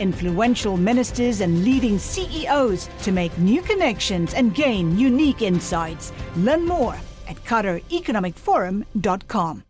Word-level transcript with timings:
influential 0.00 0.76
ministers, 0.76 1.40
and 1.40 1.64
leading 1.64 1.98
CEOs 1.98 2.88
to 3.02 3.12
make 3.12 3.38
new 3.38 3.62
connections 3.62 4.34
and 4.34 4.52
gain 4.54 4.98
unique 4.98 5.42
insights. 5.42 6.12
Learn 6.36 6.66
more 6.66 6.96
at 7.28 7.36
QatarEconomicForum.com. 7.44 9.64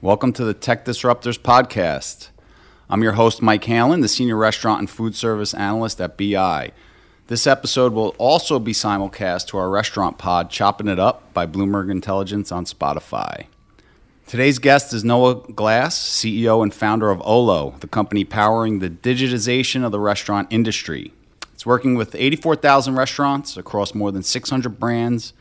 Welcome 0.00 0.32
to 0.34 0.44
the 0.44 0.54
Tech 0.54 0.84
Disruptors 0.84 1.38
Podcast. 1.38 2.28
I'm 2.90 3.02
your 3.02 3.12
host, 3.12 3.40
Mike 3.40 3.64
Halen, 3.64 4.02
the 4.02 4.08
Senior 4.08 4.36
Restaurant 4.36 4.80
and 4.80 4.90
Food 4.90 5.14
Service 5.14 5.54
Analyst 5.54 5.98
at 6.00 6.18
BI. 6.18 6.72
This 7.28 7.46
episode 7.46 7.94
will 7.94 8.14
also 8.18 8.58
be 8.58 8.72
simulcast 8.72 9.46
to 9.48 9.56
our 9.56 9.70
restaurant 9.70 10.18
pod, 10.18 10.50
Chopping 10.50 10.88
It 10.88 10.98
Up 10.98 11.32
by 11.32 11.46
Bloomberg 11.46 11.90
Intelligence 11.90 12.52
on 12.52 12.66
Spotify. 12.66 13.46
Today's 14.26 14.58
guest 14.58 14.94
is 14.94 15.04
Noah 15.04 15.34
Glass, 15.52 15.98
CEO 15.98 16.62
and 16.62 16.72
founder 16.72 17.10
of 17.10 17.20
Olo, 17.24 17.74
the 17.80 17.86
company 17.86 18.24
powering 18.24 18.78
the 18.78 18.88
digitization 18.88 19.84
of 19.84 19.92
the 19.92 20.00
restaurant 20.00 20.48
industry. 20.50 21.12
It's 21.52 21.66
working 21.66 21.94
with 21.94 22.14
84,000 22.14 22.96
restaurants 22.96 23.56
across 23.56 23.94
more 23.94 24.10
than 24.10 24.22
600 24.22 24.80
brands 24.80 25.34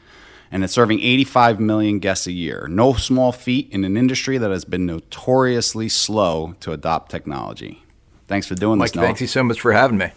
and 0.51 0.63
it's 0.63 0.73
serving 0.73 0.99
85 0.99 1.59
million 1.59 1.99
guests 1.99 2.27
a 2.27 2.31
year. 2.31 2.67
No 2.69 2.93
small 2.93 3.31
feat 3.31 3.69
in 3.71 3.85
an 3.85 3.97
industry 3.97 4.37
that 4.37 4.51
has 4.51 4.65
been 4.65 4.85
notoriously 4.85 5.89
slow 5.89 6.55
to 6.59 6.73
adopt 6.73 7.09
technology. 7.09 7.83
Thanks 8.27 8.47
for 8.47 8.53
doing 8.53 8.77
Mike, 8.77 8.89
this, 8.91 8.95
Noah. 8.95 9.05
Thanks 9.05 9.21
you 9.21 9.27
so 9.27 9.43
much 9.43 9.59
for 9.61 9.71
having 9.71 9.97
me. 9.97 10.11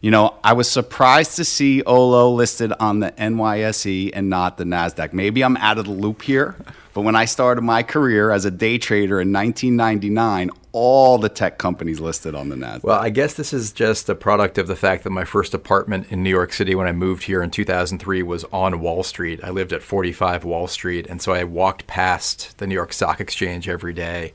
You 0.00 0.10
know, 0.10 0.34
I 0.44 0.52
was 0.52 0.70
surprised 0.70 1.36
to 1.36 1.44
see 1.44 1.82
Olo 1.82 2.30
listed 2.30 2.72
on 2.78 3.00
the 3.00 3.12
NYSE 3.12 4.10
and 4.14 4.30
not 4.30 4.58
the 4.58 4.64
NASDAQ. 4.64 5.12
Maybe 5.12 5.42
I'm 5.42 5.56
out 5.56 5.78
of 5.78 5.86
the 5.86 5.90
loop 5.90 6.22
here, 6.22 6.56
but 6.92 7.02
when 7.02 7.14
I 7.16 7.24
started 7.24 7.62
my 7.62 7.82
career 7.82 8.30
as 8.30 8.44
a 8.44 8.50
day 8.50 8.78
trader 8.78 9.20
in 9.20 9.32
1999, 9.32 10.50
all 10.72 11.18
the 11.18 11.28
tech 11.28 11.58
companies 11.58 12.00
listed 12.00 12.34
on 12.34 12.48
the 12.48 12.56
NASDAQ. 12.56 12.82
Well, 12.82 13.00
I 13.00 13.10
guess 13.10 13.34
this 13.34 13.52
is 13.52 13.72
just 13.72 14.08
a 14.08 14.14
product 14.14 14.58
of 14.58 14.66
the 14.66 14.76
fact 14.76 15.04
that 15.04 15.10
my 15.10 15.24
first 15.24 15.54
apartment 15.54 16.06
in 16.10 16.22
New 16.22 16.30
York 16.30 16.52
City 16.52 16.74
when 16.74 16.86
I 16.86 16.92
moved 16.92 17.24
here 17.24 17.42
in 17.42 17.50
2003 17.50 18.22
was 18.22 18.44
on 18.52 18.80
Wall 18.80 19.02
Street. 19.02 19.40
I 19.42 19.50
lived 19.50 19.72
at 19.72 19.82
45 19.82 20.44
Wall 20.44 20.66
Street, 20.66 21.06
and 21.08 21.20
so 21.20 21.32
I 21.32 21.44
walked 21.44 21.86
past 21.86 22.58
the 22.58 22.66
New 22.66 22.74
York 22.74 22.92
Stock 22.92 23.20
Exchange 23.20 23.68
every 23.68 23.92
day 23.92 24.32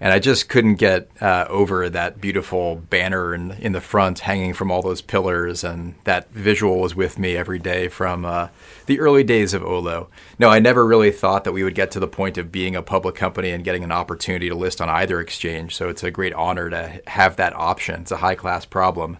and 0.00 0.14
I 0.14 0.18
just 0.18 0.48
couldn't 0.48 0.76
get 0.76 1.10
uh, 1.20 1.44
over 1.50 1.90
that 1.90 2.22
beautiful 2.22 2.76
banner 2.76 3.34
in, 3.34 3.50
in 3.52 3.72
the 3.72 3.82
front 3.82 4.20
hanging 4.20 4.54
from 4.54 4.70
all 4.70 4.80
those 4.80 5.02
pillars, 5.02 5.62
and 5.62 5.94
that 6.04 6.30
visual 6.30 6.80
was 6.80 6.94
with 6.94 7.18
me 7.18 7.36
every 7.36 7.58
day 7.58 7.88
from 7.88 8.24
uh, 8.24 8.48
the 8.86 8.98
early 8.98 9.22
days 9.22 9.52
of 9.52 9.62
Olo. 9.62 10.08
No, 10.38 10.48
I 10.48 10.58
never 10.58 10.86
really 10.86 11.10
thought 11.10 11.44
that 11.44 11.52
we 11.52 11.62
would 11.62 11.74
get 11.74 11.90
to 11.90 12.00
the 12.00 12.08
point 12.08 12.38
of 12.38 12.50
being 12.50 12.74
a 12.74 12.82
public 12.82 13.14
company 13.14 13.50
and 13.50 13.62
getting 13.62 13.84
an 13.84 13.92
opportunity 13.92 14.48
to 14.48 14.54
list 14.54 14.80
on 14.80 14.88
either 14.88 15.20
exchange. 15.20 15.76
So 15.76 15.90
it's 15.90 16.02
a 16.02 16.10
great 16.10 16.32
honor 16.32 16.70
to 16.70 17.02
have 17.06 17.36
that 17.36 17.54
option. 17.54 18.00
It's 18.00 18.12
a 18.12 18.16
high 18.16 18.36
class 18.36 18.64
problem, 18.64 19.18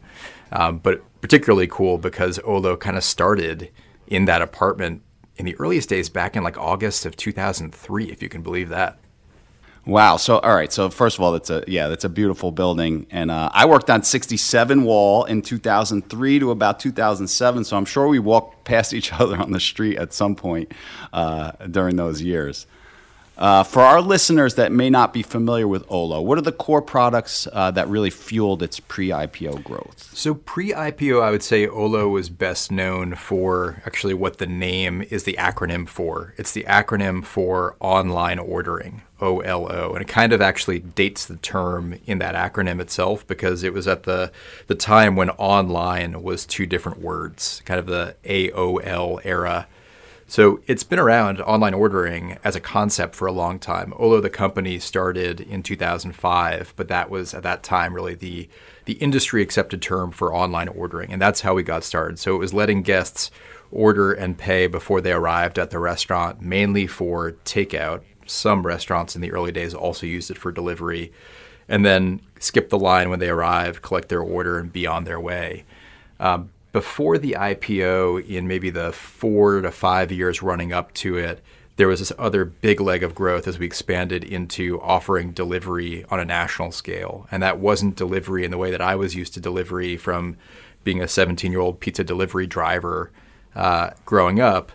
um, 0.51 0.79
but 0.79 1.03
particularly 1.21 1.67
cool 1.67 1.99
because 1.99 2.41
Olo 2.43 2.79
kind 2.79 2.97
of 2.97 3.05
started 3.05 3.71
in 4.07 4.25
that 4.25 4.41
apartment 4.41 5.03
in 5.37 5.45
the 5.45 5.57
earliest 5.57 5.91
days 5.91 6.09
back 6.09 6.37
in 6.37 6.43
like 6.43 6.57
August 6.57 7.05
of 7.05 7.17
2003, 7.17 8.11
if 8.11 8.23
you 8.23 8.31
can 8.31 8.43
believe 8.43 8.71
that. 8.71 8.99
Wow. 9.87 10.19
So, 10.19 10.39
all 10.39 10.55
right. 10.55 10.73
So, 10.73 10.91
first 10.91 11.17
of 11.17 11.25
all, 11.25 11.33
that's 11.33 11.51
a 11.51 11.65
yeah, 11.67 11.89
that's 11.89 12.05
a 12.05 12.09
beautiful 12.09 12.53
building, 12.53 13.07
and 13.11 13.31
uh, 13.31 13.51
I 13.53 13.65
worked 13.67 13.89
on 13.89 14.03
67 14.03 14.85
Wall 14.85 15.25
in 15.25 15.43
2003 15.43 16.39
to 16.41 16.51
about 16.51 16.79
2007. 16.81 17.65
So, 17.65 17.77
I'm 17.77 17.87
sure 17.87 18.07
we 18.07 18.19
walked 18.19 18.65
past 18.65 18.93
each 18.93 19.13
other 19.21 19.39
on 19.39 19.53
the 19.53 19.61
street 19.61 19.99
at 19.99 20.13
some 20.13 20.37
point 20.37 20.73
uh, 21.13 21.53
during 21.71 21.97
those 21.97 22.21
years. 22.21 22.67
Uh, 23.41 23.63
for 23.63 23.81
our 23.81 24.03
listeners 24.03 24.57
that 24.57 24.71
may 24.71 24.91
not 24.91 25.15
be 25.15 25.23
familiar 25.23 25.67
with 25.67 25.83
Olo, 25.89 26.21
what 26.21 26.37
are 26.37 26.43
the 26.43 26.53
core 26.53 26.83
products 26.83 27.49
uh, 27.55 27.71
that 27.71 27.89
really 27.89 28.11
fueled 28.11 28.63
its 28.63 28.79
pre-IPO 28.81 29.65
growth? 29.65 30.11
So 30.15 30.35
pre-IPO, 30.35 31.23
I 31.23 31.31
would 31.31 31.43
say 31.43 31.67
Olo 31.67 32.09
was 32.09 32.29
best 32.29 32.71
known 32.71 33.15
for 33.15 33.83
actually 33.87 34.13
what 34.13 34.37
the 34.37 34.47
name 34.47 35.01
is 35.09 35.25
the 35.25 35.37
acronym 35.39 35.89
for. 35.89 36.35
It's 36.37 36.53
the 36.53 36.65
acronym 36.65 37.25
for 37.25 37.77
online 37.81 38.39
ordering, 38.39 39.01
OLO, 39.23 39.95
and 39.95 40.03
it 40.03 40.09
kind 40.09 40.35
of 40.35 40.43
actually 40.43 40.81
dates 40.81 41.25
the 41.25 41.37
term 41.37 41.99
in 42.05 42.19
that 42.19 42.35
acronym 42.35 42.79
itself 42.79 43.27
because 43.27 43.63
it 43.63 43.73
was 43.73 43.89
at 43.89 44.03
the 44.03 44.33
the 44.67 44.75
time 44.75 45.17
when 45.17 45.31
online 45.31 46.23
was 46.23 46.45
two 46.45 46.67
different 46.67 47.01
words, 47.01 47.63
kind 47.65 47.81
of 47.81 47.87
the 47.87 48.17
AOL 48.25 49.19
era 49.25 49.67
so 50.31 50.61
it's 50.69 50.85
been 50.85 51.01
around 51.01 51.41
online 51.41 51.75
ordering 51.75 52.39
as 52.45 52.55
a 52.55 52.61
concept 52.61 53.17
for 53.17 53.27
a 53.27 53.33
long 53.33 53.59
time. 53.59 53.93
Olo, 53.97 54.21
the 54.21 54.31
company, 54.31 54.79
started 54.79 55.41
in 55.41 55.61
2005, 55.61 56.73
but 56.77 56.87
that 56.87 57.11
was 57.11 57.35
at 57.35 57.43
that 57.43 57.65
time 57.65 57.93
really 57.93 58.15
the 58.15 58.49
the 58.85 58.93
industry 58.93 59.43
accepted 59.43 59.83
term 59.83 60.13
for 60.13 60.33
online 60.33 60.69
ordering, 60.69 61.13
and 61.13 61.21
that's 61.21 61.41
how 61.41 61.55
we 61.55 61.65
got 61.65 61.83
started. 61.83 62.21
So 62.21 62.37
it 62.37 62.39
was 62.39 62.55
letting 62.55 62.83
guests 62.83 63.33
order 63.73 64.13
and 64.13 64.39
pay 64.39 64.69
before 64.69 65.01
they 65.01 65.11
arrived 65.11 65.59
at 65.59 65.71
the 65.71 65.81
restaurant, 65.81 66.41
mainly 66.41 66.87
for 66.87 67.33
takeout. 67.45 68.03
Some 68.25 68.65
restaurants 68.65 69.17
in 69.17 69.23
the 69.23 69.33
early 69.33 69.51
days 69.51 69.75
also 69.75 70.07
used 70.07 70.31
it 70.31 70.39
for 70.39 70.53
delivery, 70.53 71.13
and 71.69 71.85
then 71.85 72.21
skip 72.39 72.69
the 72.69 72.79
line 72.79 73.11
when 73.11 73.19
they 73.19 73.31
arrive, 73.31 73.83
collect 73.83 74.09
their 74.09 74.23
order, 74.23 74.61
and 74.61 74.73
be 74.73 74.87
on 74.87 75.03
their 75.03 75.19
way. 75.19 75.65
Um, 76.21 76.51
before 76.73 77.19
the 77.19 77.37
IPO, 77.39 78.29
in 78.29 78.47
maybe 78.47 78.71
the 78.71 78.93
four 78.93 79.61
to 79.61 79.71
five 79.71 80.13
years 80.13 80.43
running 80.43 80.73
up 80.73 80.93
to 80.95 81.17
it, 81.17 81.41
there 81.77 81.89
was 81.89 82.01
this 82.01 82.13
other 82.19 82.45
big 82.45 82.81
leg 82.81 83.03
of 83.03 83.15
growth 83.15 83.49
as 83.49 83.59
we 83.59 83.67
expanded 83.67 84.23
into 84.23 84.81
offering 84.83 85.33
delivery 85.33 86.05
on 86.11 86.21
a 86.21 86.25
national 86.25 86.73
scale. 86.73 87.27
And 87.31 87.43
that 87.43 87.59
wasn't 87.59 87.97
delivery 87.97 88.45
in 88.45 88.51
the 88.51 88.59
way 88.59 88.71
that 88.71 88.83
I 88.83 88.95
was 88.97 89.15
used 89.15 89.35
to 89.35 89.41
delivery 89.41 89.97
from 89.97 90.37
being 90.85 91.03
a 91.03 91.09
17 91.09 91.51
year 91.51 91.61
old 91.61 91.81
pizza 91.81 92.05
delivery 92.05 92.47
driver 92.47 93.11
uh, 93.55 93.91
growing 94.05 94.41
up, 94.41 94.73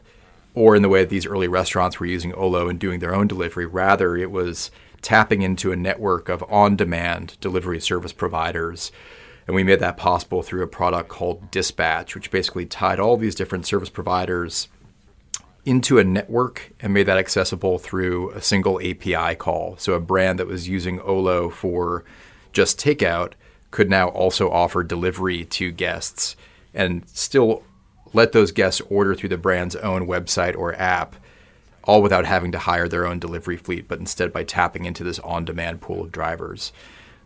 or 0.54 0.76
in 0.76 0.82
the 0.82 0.90
way 0.90 1.02
that 1.02 1.10
these 1.10 1.26
early 1.26 1.48
restaurants 1.48 2.00
were 2.00 2.06
using 2.06 2.34
Olo 2.34 2.68
and 2.70 2.80
doing 2.80 3.00
their 3.00 3.14
own 3.14 3.28
delivery. 3.28 3.66
Rather, 3.66 4.18
it 4.18 4.32
was 4.32 4.72
tapping 5.02 5.44
into 5.44 5.72
a 5.72 5.76
network 5.76 6.28
of 6.28 6.44
on 6.50 6.76
demand 6.76 7.38
delivery 7.40 7.80
service 7.80 8.14
providers 8.14 8.92
and 9.48 9.56
we 9.56 9.64
made 9.64 9.80
that 9.80 9.98
possible 9.98 10.42
through 10.42 10.64
a 10.64 10.68
product 10.68 11.10
called 11.10 11.52
Dispatch, 11.52 12.16
which 12.16 12.32
basically 12.32 12.66
tied 12.66 13.00
all 13.00 13.18
these 13.18 13.36
different 13.36 13.66
service 13.66 13.90
providers 13.90 14.68
into 15.66 15.98
a 15.98 16.04
network 16.04 16.72
and 16.80 16.94
made 16.94 17.08
that 17.08 17.18
accessible 17.18 17.80
through 17.80 18.32
a 18.32 18.42
single 18.42 18.80
API 18.80 19.36
call. 19.36 19.76
So 19.78 19.94
a 19.94 20.00
brand 20.00 20.40
that 20.40 20.48
was 20.48 20.70
using 20.70 21.00
Olo 21.02 21.50
for 21.50 22.04
just 22.54 22.80
takeout 22.80 23.34
could 23.72 23.90
now 23.90 24.08
also 24.10 24.50
offer 24.50 24.84
delivery 24.84 25.44
to 25.46 25.72
guests 25.72 26.36
and 26.74 27.08
still 27.10 27.64
let 28.14 28.32
those 28.32 28.52
guests 28.52 28.82
order 28.90 29.16
through 29.16 29.30
the 29.30 29.38
brand's 29.38 29.76
own 29.76 30.08
website 30.08 30.56
or 30.56 30.74
app 30.76 31.16
all 31.84 32.02
without 32.02 32.26
having 32.26 32.52
to 32.52 32.60
hire 32.60 32.88
their 32.88 33.06
own 33.06 33.20
delivery 33.20 33.58
fleet, 33.58 33.88
but 33.88 34.00
instead 34.00 34.34
by 34.34 34.44
tapping 34.44 34.86
into 34.86 35.04
this 35.04 35.20
on 35.20 35.46
demand 35.46 35.82
pool 35.82 36.04
of 36.04 36.12
drivers. 36.12 36.72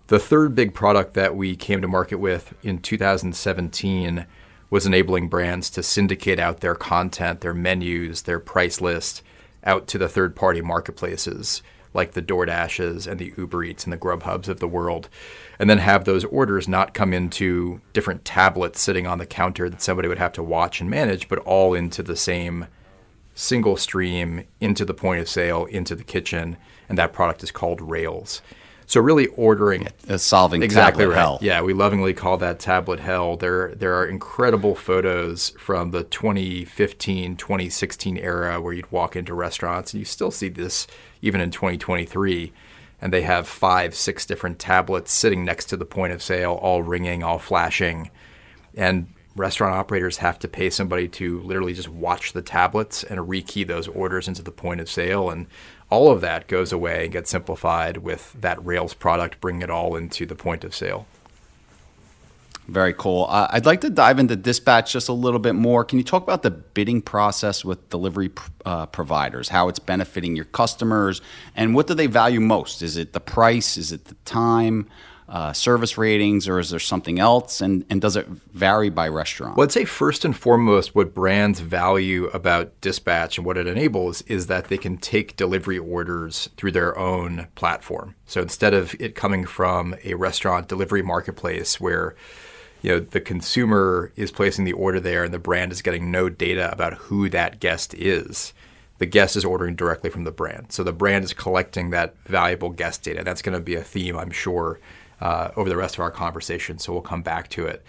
The 0.09 0.17
third 0.17 0.56
big 0.56 0.73
product 0.73 1.13
that 1.13 1.35
we 1.35 1.56
came 1.56 1.83
to 1.83 1.88
market 1.88 2.15
with 2.15 2.56
in 2.63 2.79
2017 2.79 4.25
was 4.71 4.88
enabling 4.88 5.29
brands 5.29 5.69
to 5.69 5.83
syndicate 5.83 6.39
out 6.39 6.61
their 6.61 6.73
content, 6.73 7.41
their 7.41 7.53
menus, 7.53 8.23
their 8.23 8.39
price 8.39 8.81
list 8.81 9.21
out 9.63 9.85
to 9.89 10.00
the 10.00 10.09
third 10.09 10.35
party 10.35 10.61
marketplaces 10.61 11.61
like 11.94 12.13
the 12.13 12.23
DoorDashes 12.23 13.06
and 13.06 13.19
the 13.19 13.35
Uber 13.38 13.63
Eats 13.63 13.83
and 13.83 13.94
the 13.94 14.00
Grubhubs 14.00 14.47
of 14.47 14.59
the 14.59 14.67
world, 14.67 15.09
and 15.59 15.69
then 15.69 15.77
have 15.77 16.06
those 16.06 16.25
orders 16.25 16.67
not 16.67 16.95
come 16.95 17.13
into 17.13 17.79
different 17.94 18.25
tablets 18.25 18.81
sitting 18.81 19.06
on 19.06 19.19
the 19.19 19.27
counter 19.27 19.69
that 19.69 19.79
somebody 19.79 20.07
would 20.07 20.17
have 20.17 20.33
to 20.33 20.41
watch 20.41 20.81
and 20.81 20.89
manage, 20.89 21.27
but 21.27 21.38
all 21.39 21.75
into 21.75 22.01
the 22.01 22.15
same 22.15 22.65
single 23.35 23.77
stream 23.77 24.44
into 24.59 24.85
the 24.85 24.94
point 24.95 25.21
of 25.21 25.29
sale, 25.29 25.65
into 25.65 25.94
the 25.94 26.03
kitchen, 26.03 26.57
and 26.89 26.97
that 26.97 27.13
product 27.13 27.44
is 27.44 27.51
called 27.51 27.79
Rails. 27.79 28.41
So 28.89 29.00
really 29.00 29.27
ordering 29.27 29.88
It's 30.07 30.24
solving 30.24 30.63
exactly 30.63 31.03
tablet 31.03 31.13
right. 31.13 31.19
hell. 31.19 31.38
Yeah, 31.44 31.62
we 31.62 31.74
lovingly 31.75 32.15
call 32.15 32.38
that 32.38 32.57
tablet 32.57 33.00
hell. 33.00 33.38
There 33.38 33.75
there 33.75 33.94
are 33.94 34.07
incredible 34.07 34.74
photos 34.74 35.50
from 35.59 35.91
the 35.91 36.06
2015, 36.06 37.36
2016 37.36 38.18
era 38.18 38.59
where 38.59 38.74
you'd 38.74 38.91
walk 38.91 39.15
into 39.15 39.36
restaurants 39.36 39.94
and 39.94 40.00
you 40.00 40.06
still 40.06 40.31
see 40.31 40.50
this 40.50 40.88
even 41.21 41.39
in 41.39 41.51
2023 41.51 42.51
and 43.00 43.13
they 43.13 43.21
have 43.21 43.47
five, 43.47 43.94
six 43.94 44.25
different 44.25 44.57
tablets 44.57 45.12
sitting 45.12 45.45
next 45.45 45.65
to 45.65 45.77
the 45.77 45.85
point 45.85 46.12
of 46.12 46.24
sale, 46.24 46.53
all 46.53 46.81
ringing, 46.81 47.21
all 47.21 47.38
flashing. 47.38 48.09
And 48.75 49.13
restaurant 49.39 49.74
operators 49.74 50.18
have 50.18 50.38
to 50.39 50.47
pay 50.47 50.69
somebody 50.69 51.07
to 51.07 51.39
literally 51.41 51.74
just 51.74 51.88
watch 51.88 52.33
the 52.33 52.41
tablets 52.41 53.03
and 53.03 53.19
rekey 53.21 53.65
those 53.65 53.88
orders 53.88 54.27
into 54.27 54.44
the 54.44 54.51
point 54.51 54.81
of 54.81 54.89
sale. 54.89 55.30
And 55.30 55.47
all 55.89 56.12
of 56.12 56.19
that 56.21 56.47
goes 56.47 56.74
away 56.74 57.06
and 57.06 57.13
gets 57.13 57.31
simplified 57.31 57.97
with 57.97 58.36
that 58.39 58.63
Rails 58.63 58.94
product, 58.94 59.39
bringing 59.39 59.62
it 59.62 59.69
all 59.69 59.95
into 59.95 60.25
the 60.25 60.36
point 60.36 60.63
of 60.65 60.75
sale. 60.75 61.07
Very 62.68 62.94
cool. 62.94 63.25
Uh, 63.30 63.47
I'd 63.50 63.65
like 63.65 63.81
to 63.81 63.89
dive 63.89 64.19
into 64.19 64.36
dispatch 64.36 64.94
just 64.94 65.09
a 65.09 65.13
little 65.13 65.39
bit 65.39 65.56
more. 65.56 65.83
Can 65.83 65.97
you 65.97 66.03
talk 66.03 66.21
about 66.21 66.44
the 66.44 66.51
bidding 66.51 67.01
process 67.01 67.65
with 67.65 67.89
delivery 67.89 68.30
uh, 68.65 68.85
providers, 68.88 69.50
how 69.50 69.69
it's 69.69 69.80
benefiting 69.80 70.35
your 70.35 70.45
customers, 70.45 71.21
and 71.56 71.74
what 71.74 71.88
do 71.88 71.95
they 71.95 72.06
value 72.06 72.39
most? 72.39 72.83
Is 72.83 72.95
it 72.95 73.13
the 73.13 73.19
price? 73.19 73.75
Is 73.77 73.92
it 73.92 74.06
the 74.06 74.15
time? 74.25 74.88
Uh, 75.30 75.54
service 75.54 75.96
ratings, 75.96 76.48
or 76.48 76.58
is 76.58 76.72
there 76.72 76.80
something 76.80 77.20
else? 77.20 77.62
And, 77.62 77.86
and 77.88 78.02
does 78.02 78.16
it 78.16 78.28
vary 78.28 78.90
by 78.90 79.08
restaurant? 79.08 79.58
Well, 79.58 79.66
I'd 79.66 79.72
say 79.72 79.86
first 79.86 80.26
and 80.26 80.36
foremost, 80.36 80.96
what 80.96 81.14
brands 81.14 81.60
value 81.60 82.26
about 82.34 82.81
Dispatch 82.81 83.38
and 83.38 83.46
what 83.46 83.56
it 83.56 83.68
enables 83.68 84.24
is 84.24 84.48
that 84.48 84.70
they 84.70 84.78
can 84.80 84.98
take 84.98 85.36
delivery 85.36 85.78
orders 85.78 86.50
through 86.58 86.72
their 86.72 86.98
own 86.98 87.48
platform. 87.54 88.16
So 88.26 88.42
instead 88.42 88.74
of 88.74 88.96
it 89.00 89.14
coming 89.14 89.46
from 89.46 89.94
a 90.04 90.16
restaurant 90.16 90.68
delivery 90.68 91.04
marketplace 91.04 91.80
where 91.80 92.16
you 92.81 92.92
know 92.92 93.00
the 93.00 93.22
consumer 93.22 94.12
is 94.16 94.31
placing 94.31 94.66
the 94.66 94.74
order 94.74 95.00
there 95.00 95.24
and 95.24 95.34
the 95.34 95.40
brand 95.40 95.72
is 95.72 95.81
getting 95.81 96.12
no 96.12 96.30
data 96.30 96.72
about 96.72 96.94
who 96.94 97.30
that 97.30 97.60
guest 97.60 97.94
is 97.94 98.54
the 98.98 99.06
guest 99.06 99.36
is 99.36 99.46
ordering 99.46 99.76
directly 99.76 100.10
from 100.10 100.24
the 100.24 100.31
brand 100.31 100.72
so 100.72 100.84
the 100.84 100.94
brand 100.94 101.24
is 101.24 101.34
collecting 101.34 101.90
that 101.90 102.16
valuable 102.26 102.70
guest 102.70 103.04
data 103.04 103.24
that's 103.24 103.42
going 103.42 103.58
to 103.58 103.64
be 103.64 103.76
a 103.76 103.84
theme 103.84 104.18
i'm 104.18 104.31
sure 104.31 104.80
uh, 105.21 105.51
over 105.56 105.69
the 105.69 105.77
rest 105.77 105.95
of 105.95 106.01
our 106.01 106.12
conversation 106.12 106.80
so 106.80 106.94
we'll 106.94 107.01
come 107.01 107.21
back 107.21 107.50
to 107.50 107.66
it. 107.66 107.83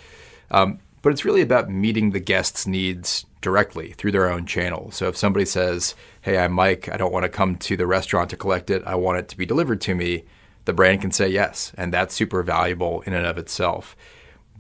Um, 0.50 0.78
but 1.02 1.12
it's 1.12 1.24
really 1.24 1.40
about 1.40 1.70
meeting 1.70 2.10
the 2.10 2.20
guest's 2.20 2.66
needs 2.66 3.24
directly 3.40 3.92
through 3.92 4.12
their 4.12 4.30
own 4.30 4.44
channel. 4.44 4.90
So 4.90 5.08
if 5.08 5.16
somebody 5.16 5.46
says 5.46 5.94
hey 6.22 6.38
i'm 6.38 6.52
mike 6.52 6.88
i 6.90 6.96
don't 6.96 7.12
want 7.12 7.24
to 7.24 7.28
come 7.28 7.56
to 7.56 7.76
the 7.76 7.86
restaurant 7.86 8.28
to 8.30 8.36
collect 8.36 8.68
it 8.68 8.82
i 8.86 8.94
want 8.94 9.18
it 9.18 9.28
to 9.28 9.36
be 9.36 9.46
delivered 9.46 9.80
to 9.80 9.94
me 9.94 10.24
the 10.64 10.72
brand 10.72 11.00
can 11.00 11.10
say 11.10 11.28
yes 11.28 11.72
and 11.76 11.92
that's 11.92 12.14
super 12.14 12.42
valuable 12.42 13.02
in 13.02 13.12
and 13.12 13.26
of 13.26 13.38
itself. 13.38 13.96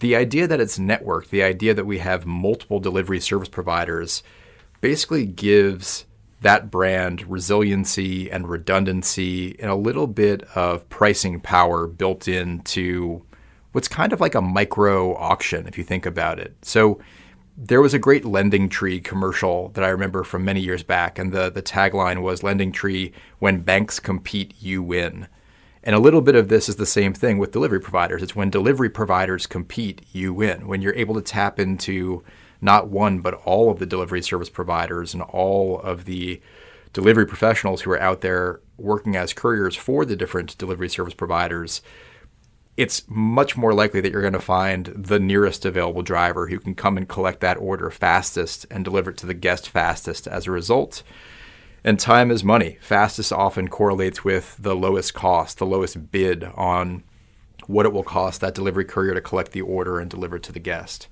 The 0.00 0.16
idea 0.16 0.46
that 0.46 0.60
it's 0.60 0.78
networked, 0.78 1.28
the 1.28 1.42
idea 1.42 1.74
that 1.74 1.84
we 1.84 1.98
have 1.98 2.24
multiple 2.24 2.80
delivery 2.80 3.20
service 3.20 3.48
providers, 3.48 4.22
basically 4.80 5.26
gives 5.26 6.06
that 6.40 6.70
brand 6.70 7.28
resiliency 7.30 8.30
and 8.30 8.48
redundancy 8.48 9.58
and 9.60 9.70
a 9.70 9.74
little 9.74 10.06
bit 10.06 10.42
of 10.54 10.88
pricing 10.88 11.40
power 11.40 11.86
built 11.86 12.26
into 12.28 13.22
what's 13.72 13.88
kind 13.88 14.12
of 14.12 14.20
like 14.20 14.34
a 14.34 14.40
micro 14.40 15.14
auction 15.16 15.66
if 15.66 15.76
you 15.76 15.84
think 15.84 16.06
about 16.06 16.38
it. 16.38 16.56
So 16.62 16.98
there 17.56 17.82
was 17.82 17.92
a 17.92 17.98
great 17.98 18.24
Lending 18.24 18.70
Tree 18.70 19.00
commercial 19.00 19.68
that 19.70 19.84
I 19.84 19.88
remember 19.88 20.24
from 20.24 20.44
many 20.46 20.60
years 20.60 20.82
back, 20.82 21.18
and 21.18 21.30
the, 21.30 21.50
the 21.50 21.62
tagline 21.62 22.22
was 22.22 22.42
Lending 22.42 22.72
Tree, 22.72 23.12
when 23.38 23.60
banks 23.60 24.00
compete, 24.00 24.54
you 24.60 24.82
win. 24.82 25.28
And 25.82 25.94
a 25.94 26.00
little 26.00 26.22
bit 26.22 26.34
of 26.34 26.48
this 26.48 26.70
is 26.70 26.76
the 26.76 26.86
same 26.86 27.12
thing 27.12 27.36
with 27.36 27.52
delivery 27.52 27.80
providers. 27.80 28.22
It's 28.22 28.36
when 28.36 28.48
delivery 28.48 28.88
providers 28.88 29.46
compete, 29.46 30.06
you 30.12 30.32
win. 30.32 30.68
When 30.68 30.80
you're 30.80 30.94
able 30.94 31.14
to 31.14 31.22
tap 31.22 31.58
into 31.58 32.24
not 32.60 32.88
one, 32.88 33.20
but 33.20 33.34
all 33.44 33.70
of 33.70 33.78
the 33.78 33.86
delivery 33.86 34.22
service 34.22 34.50
providers 34.50 35.14
and 35.14 35.22
all 35.22 35.80
of 35.80 36.04
the 36.04 36.40
delivery 36.92 37.26
professionals 37.26 37.82
who 37.82 37.90
are 37.90 38.00
out 38.00 38.20
there 38.20 38.60
working 38.76 39.16
as 39.16 39.32
couriers 39.32 39.76
for 39.76 40.04
the 40.04 40.16
different 40.16 40.56
delivery 40.58 40.88
service 40.88 41.14
providers, 41.14 41.82
it's 42.76 43.04
much 43.08 43.56
more 43.56 43.74
likely 43.74 44.00
that 44.00 44.10
you're 44.12 44.22
going 44.22 44.32
to 44.32 44.40
find 44.40 44.86
the 44.86 45.20
nearest 45.20 45.64
available 45.64 46.02
driver 46.02 46.48
who 46.48 46.58
can 46.58 46.74
come 46.74 46.96
and 46.96 47.08
collect 47.08 47.40
that 47.40 47.58
order 47.58 47.90
fastest 47.90 48.66
and 48.70 48.84
deliver 48.84 49.10
it 49.10 49.16
to 49.18 49.26
the 49.26 49.34
guest 49.34 49.68
fastest 49.68 50.26
as 50.26 50.46
a 50.46 50.50
result. 50.50 51.02
And 51.82 51.98
time 51.98 52.30
is 52.30 52.44
money. 52.44 52.78
Fastest 52.80 53.32
often 53.32 53.68
correlates 53.68 54.24
with 54.24 54.56
the 54.58 54.76
lowest 54.76 55.14
cost, 55.14 55.58
the 55.58 55.66
lowest 55.66 56.10
bid 56.10 56.44
on 56.44 57.04
what 57.66 57.86
it 57.86 57.92
will 57.92 58.02
cost 58.02 58.40
that 58.40 58.54
delivery 58.54 58.84
courier 58.84 59.14
to 59.14 59.20
collect 59.20 59.52
the 59.52 59.62
order 59.62 59.98
and 59.98 60.10
deliver 60.10 60.36
it 60.36 60.42
to 60.44 60.52
the 60.52 60.58
guest. 60.58 61.06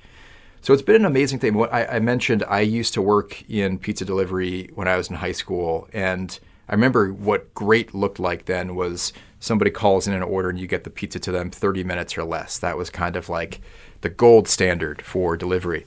So 0.60 0.72
it's 0.72 0.82
been 0.82 0.96
an 0.96 1.04
amazing 1.04 1.38
thing. 1.38 1.54
What 1.54 1.72
I, 1.72 1.84
I, 1.84 1.98
mentioned, 2.00 2.44
I 2.48 2.60
used 2.60 2.94
to 2.94 3.02
work 3.02 3.48
in 3.48 3.78
pizza 3.78 4.04
delivery 4.04 4.70
when 4.74 4.88
I 4.88 4.96
was 4.96 5.08
in 5.08 5.16
high 5.16 5.32
school, 5.32 5.88
and 5.92 6.38
I 6.68 6.74
remember 6.74 7.12
what 7.12 7.54
great 7.54 7.94
looked 7.94 8.18
like 8.18 8.44
then 8.44 8.74
was 8.74 9.12
somebody 9.40 9.70
calls 9.70 10.06
in 10.06 10.14
an 10.14 10.22
order 10.22 10.50
and 10.50 10.58
you 10.58 10.66
get 10.66 10.84
the 10.84 10.90
pizza 10.90 11.18
to 11.20 11.32
them 11.32 11.50
30 11.50 11.84
minutes 11.84 12.18
or 12.18 12.24
less. 12.24 12.58
That 12.58 12.76
was 12.76 12.90
kind 12.90 13.16
of 13.16 13.28
like 13.28 13.60
the 14.00 14.08
gold 14.08 14.48
standard 14.48 15.02
for 15.02 15.36
delivery. 15.36 15.86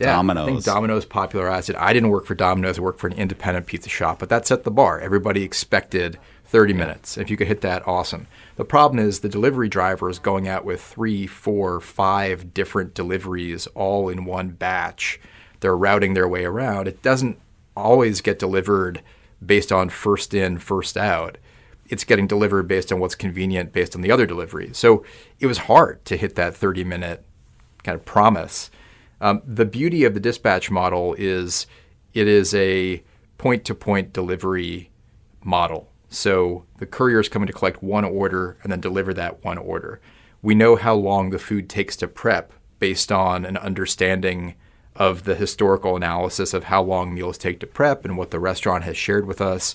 Yeah, 0.00 0.12
Domino's. 0.12 0.48
I 0.48 0.52
think 0.52 0.64
Domino's 0.64 1.04
popularized 1.04 1.70
it. 1.70 1.76
I 1.76 1.92
didn't 1.92 2.10
work 2.10 2.26
for 2.26 2.34
Domino's. 2.34 2.78
I 2.78 2.82
worked 2.82 3.00
for 3.00 3.06
an 3.06 3.14
independent 3.14 3.66
pizza 3.66 3.88
shop, 3.88 4.18
but 4.18 4.28
that 4.28 4.46
set 4.46 4.64
the 4.64 4.70
bar. 4.70 5.00
Everybody 5.00 5.42
expected 5.42 6.18
30 6.46 6.72
minutes. 6.72 7.18
If 7.18 7.30
you 7.30 7.36
could 7.36 7.48
hit 7.48 7.62
that, 7.62 7.86
awesome. 7.86 8.26
The 8.56 8.64
problem 8.64 9.04
is 9.04 9.20
the 9.20 9.28
delivery 9.28 9.68
driver 9.68 10.08
is 10.08 10.18
going 10.18 10.46
out 10.46 10.64
with 10.64 10.80
three, 10.82 11.26
four, 11.26 11.80
five 11.80 12.54
different 12.54 12.94
deliveries 12.94 13.66
all 13.68 14.08
in 14.08 14.24
one 14.24 14.50
batch. 14.50 15.20
They're 15.60 15.76
routing 15.76 16.14
their 16.14 16.28
way 16.28 16.44
around. 16.44 16.86
It 16.86 17.02
doesn't 17.02 17.38
always 17.76 18.20
get 18.20 18.38
delivered 18.38 19.02
based 19.44 19.72
on 19.72 19.88
first 19.88 20.34
in, 20.34 20.58
first 20.58 20.96
out. 20.96 21.38
It's 21.88 22.04
getting 22.04 22.26
delivered 22.26 22.68
based 22.68 22.92
on 22.92 23.00
what's 23.00 23.14
convenient 23.14 23.72
based 23.72 23.94
on 23.94 24.02
the 24.02 24.10
other 24.10 24.26
delivery. 24.26 24.70
So 24.72 25.04
it 25.40 25.46
was 25.46 25.58
hard 25.58 26.04
to 26.06 26.16
hit 26.16 26.34
that 26.36 26.54
30 26.54 26.84
minute 26.84 27.24
kind 27.82 27.96
of 27.96 28.04
promise. 28.04 28.70
Um, 29.24 29.40
the 29.46 29.64
beauty 29.64 30.04
of 30.04 30.12
the 30.12 30.20
dispatch 30.20 30.70
model 30.70 31.14
is 31.16 31.66
it 32.12 32.28
is 32.28 32.54
a 32.54 33.02
point 33.38 33.64
to 33.64 33.74
point 33.74 34.12
delivery 34.12 34.90
model. 35.42 35.90
So 36.10 36.66
the 36.76 36.84
courier 36.84 37.20
is 37.20 37.30
coming 37.30 37.46
to 37.46 37.52
collect 37.54 37.82
one 37.82 38.04
order 38.04 38.58
and 38.62 38.70
then 38.70 38.82
deliver 38.82 39.14
that 39.14 39.42
one 39.42 39.56
order. 39.56 39.98
We 40.42 40.54
know 40.54 40.76
how 40.76 40.94
long 40.94 41.30
the 41.30 41.38
food 41.38 41.70
takes 41.70 41.96
to 41.96 42.06
prep 42.06 42.52
based 42.78 43.10
on 43.10 43.46
an 43.46 43.56
understanding 43.56 44.56
of 44.94 45.24
the 45.24 45.34
historical 45.34 45.96
analysis 45.96 46.52
of 46.52 46.64
how 46.64 46.82
long 46.82 47.14
meals 47.14 47.38
take 47.38 47.60
to 47.60 47.66
prep 47.66 48.04
and 48.04 48.18
what 48.18 48.30
the 48.30 48.38
restaurant 48.38 48.84
has 48.84 48.98
shared 48.98 49.26
with 49.26 49.40
us. 49.40 49.74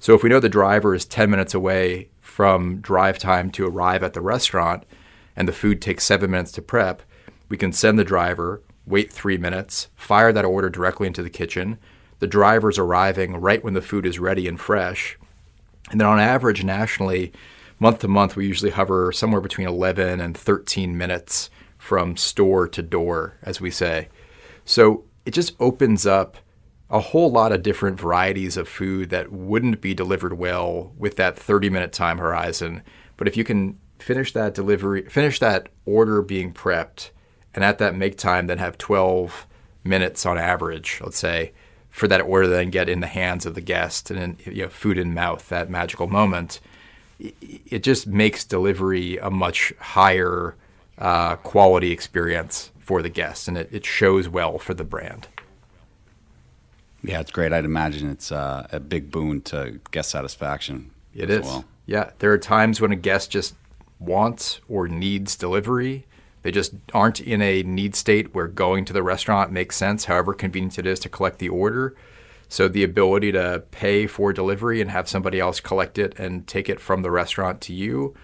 So 0.00 0.14
if 0.14 0.22
we 0.22 0.30
know 0.30 0.40
the 0.40 0.48
driver 0.48 0.94
is 0.94 1.04
10 1.04 1.28
minutes 1.28 1.52
away 1.52 2.08
from 2.22 2.80
drive 2.80 3.18
time 3.18 3.50
to 3.50 3.66
arrive 3.66 4.02
at 4.02 4.14
the 4.14 4.22
restaurant 4.22 4.84
and 5.36 5.46
the 5.46 5.52
food 5.52 5.82
takes 5.82 6.04
seven 6.04 6.30
minutes 6.30 6.52
to 6.52 6.62
prep, 6.62 7.02
we 7.50 7.58
can 7.58 7.74
send 7.74 7.98
the 7.98 8.02
driver, 8.04 8.62
wait 8.86 9.12
three 9.12 9.36
minutes, 9.36 9.88
fire 9.96 10.32
that 10.32 10.44
order 10.44 10.70
directly 10.70 11.06
into 11.06 11.22
the 11.22 11.30
kitchen. 11.30 11.78
The 12.18 12.26
driver's 12.26 12.78
arriving 12.78 13.36
right 13.36 13.62
when 13.62 13.74
the 13.74 13.82
food 13.82 14.06
is 14.06 14.18
ready 14.18 14.48
and 14.48 14.58
fresh. 14.58 15.18
And 15.90 16.00
then 16.00 16.08
on 16.08 16.18
average, 16.18 16.64
nationally, 16.64 17.32
month 17.78 18.00
to 18.00 18.08
month, 18.08 18.36
we 18.36 18.46
usually 18.46 18.70
hover 18.70 19.12
somewhere 19.12 19.40
between 19.40 19.68
11 19.68 20.20
and 20.20 20.36
13 20.36 20.96
minutes 20.96 21.50
from 21.78 22.16
store 22.16 22.66
to 22.68 22.82
door, 22.82 23.36
as 23.42 23.60
we 23.60 23.70
say. 23.70 24.08
So 24.64 25.04
it 25.24 25.32
just 25.32 25.54
opens 25.60 26.06
up 26.06 26.38
a 26.88 27.00
whole 27.00 27.30
lot 27.30 27.52
of 27.52 27.62
different 27.62 27.98
varieties 28.00 28.56
of 28.56 28.68
food 28.68 29.10
that 29.10 29.32
wouldn't 29.32 29.80
be 29.80 29.94
delivered 29.94 30.34
well 30.34 30.92
with 30.96 31.16
that 31.16 31.36
30 31.36 31.68
minute 31.70 31.92
time 31.92 32.18
horizon. 32.18 32.82
But 33.16 33.28
if 33.28 33.36
you 33.36 33.44
can 33.44 33.78
finish 33.98 34.32
that 34.32 34.54
delivery, 34.54 35.02
finish 35.08 35.38
that 35.40 35.68
order 35.84 36.22
being 36.22 36.52
prepped, 36.52 37.10
and 37.56 37.64
at 37.64 37.78
that 37.78 37.96
make 37.96 38.16
time 38.16 38.46
then 38.46 38.58
have 38.58 38.78
12 38.78 39.46
minutes 39.82 40.24
on 40.24 40.38
average, 40.38 41.00
let's 41.02 41.18
say, 41.18 41.52
for 41.90 42.06
that 42.06 42.20
order 42.20 42.44
to 42.44 42.50
then 42.50 42.70
get 42.70 42.88
in 42.88 43.00
the 43.00 43.06
hands 43.06 43.46
of 43.46 43.54
the 43.54 43.60
guest 43.60 44.10
and 44.10 44.20
then, 44.20 44.36
you 44.44 44.62
know, 44.62 44.68
food 44.68 44.98
in 44.98 45.14
mouth, 45.14 45.48
that 45.48 45.70
magical 45.70 46.06
moment, 46.06 46.60
it 47.18 47.82
just 47.82 48.06
makes 48.06 48.44
delivery 48.44 49.16
a 49.16 49.30
much 49.30 49.72
higher 49.78 50.54
uh, 50.98 51.36
quality 51.36 51.90
experience 51.90 52.70
for 52.78 53.02
the 53.02 53.08
guest, 53.08 53.48
and 53.48 53.56
it, 53.58 53.68
it 53.72 53.84
shows 53.84 54.28
well 54.28 54.58
for 54.58 54.74
the 54.74 54.84
brand. 54.84 55.26
Yeah, 57.02 57.20
it's 57.20 57.30
great. 57.30 57.52
I'd 57.52 57.64
imagine 57.64 58.10
it's 58.10 58.30
uh, 58.30 58.66
a 58.70 58.80
big 58.80 59.10
boon 59.10 59.40
to 59.42 59.80
guest 59.90 60.10
satisfaction. 60.10 60.90
It 61.14 61.30
is. 61.30 61.44
Well. 61.44 61.64
Yeah, 61.86 62.10
there 62.18 62.32
are 62.32 62.38
times 62.38 62.80
when 62.80 62.92
a 62.92 62.96
guest 62.96 63.30
just 63.30 63.54
wants 63.98 64.60
or 64.68 64.88
needs 64.88 65.36
delivery. 65.36 66.06
They 66.46 66.52
just 66.52 66.74
aren't 66.94 67.18
in 67.18 67.42
a 67.42 67.64
need 67.64 67.96
state 67.96 68.32
where 68.32 68.46
going 68.46 68.84
to 68.84 68.92
the 68.92 69.02
restaurant 69.02 69.50
makes 69.50 69.74
sense, 69.74 70.04
however 70.04 70.32
convenient 70.32 70.78
it 70.78 70.86
is 70.86 71.00
to 71.00 71.08
collect 71.08 71.40
the 71.40 71.48
order. 71.48 71.96
So 72.48 72.68
the 72.68 72.84
ability 72.84 73.32
to 73.32 73.64
pay 73.72 74.06
for 74.06 74.32
delivery 74.32 74.80
and 74.80 74.88
have 74.92 75.08
somebody 75.08 75.40
else 75.40 75.58
collect 75.58 75.98
it 75.98 76.16
and 76.20 76.46
take 76.46 76.68
it 76.68 76.78
from 76.78 77.02
the 77.02 77.10
restaurant 77.10 77.60
to 77.62 77.72
you 77.74 78.14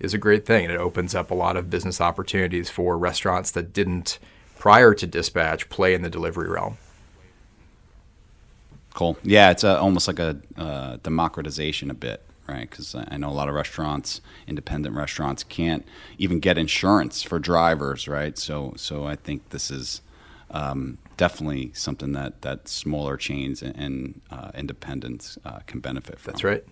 is 0.00 0.14
a 0.14 0.18
great 0.18 0.46
thing. 0.46 0.70
It 0.70 0.80
opens 0.80 1.14
up 1.14 1.30
a 1.30 1.34
lot 1.34 1.58
of 1.58 1.68
business 1.68 2.00
opportunities 2.00 2.70
for 2.70 2.96
restaurants 2.96 3.50
that 3.50 3.74
didn't 3.74 4.18
prior 4.58 4.94
to 4.94 5.06
dispatch 5.06 5.68
play 5.68 5.92
in 5.92 6.00
the 6.00 6.08
delivery 6.08 6.48
realm. 6.48 6.78
Cool. 8.96 9.18
Yeah, 9.22 9.50
it's 9.50 9.62
a, 9.62 9.78
almost 9.78 10.08
like 10.08 10.18
a 10.18 10.38
uh, 10.56 10.96
democratization 11.02 11.90
a 11.90 11.94
bit, 11.94 12.22
right? 12.48 12.68
Because 12.68 12.94
I 12.94 13.18
know 13.18 13.28
a 13.28 13.36
lot 13.36 13.46
of 13.46 13.54
restaurants, 13.54 14.22
independent 14.46 14.96
restaurants, 14.96 15.44
can't 15.44 15.86
even 16.16 16.40
get 16.40 16.56
insurance 16.56 17.22
for 17.22 17.38
drivers, 17.38 18.08
right? 18.08 18.38
So, 18.38 18.72
so 18.78 19.04
I 19.04 19.14
think 19.14 19.50
this 19.50 19.70
is 19.70 20.00
um, 20.50 20.96
definitely 21.18 21.72
something 21.74 22.12
that 22.12 22.40
that 22.40 22.68
smaller 22.68 23.18
chains 23.18 23.60
and, 23.60 23.76
and 23.76 24.20
uh, 24.30 24.52
independents 24.54 25.36
uh, 25.44 25.58
can 25.66 25.80
benefit 25.80 26.18
from. 26.18 26.32
That's 26.32 26.44
right. 26.44 26.64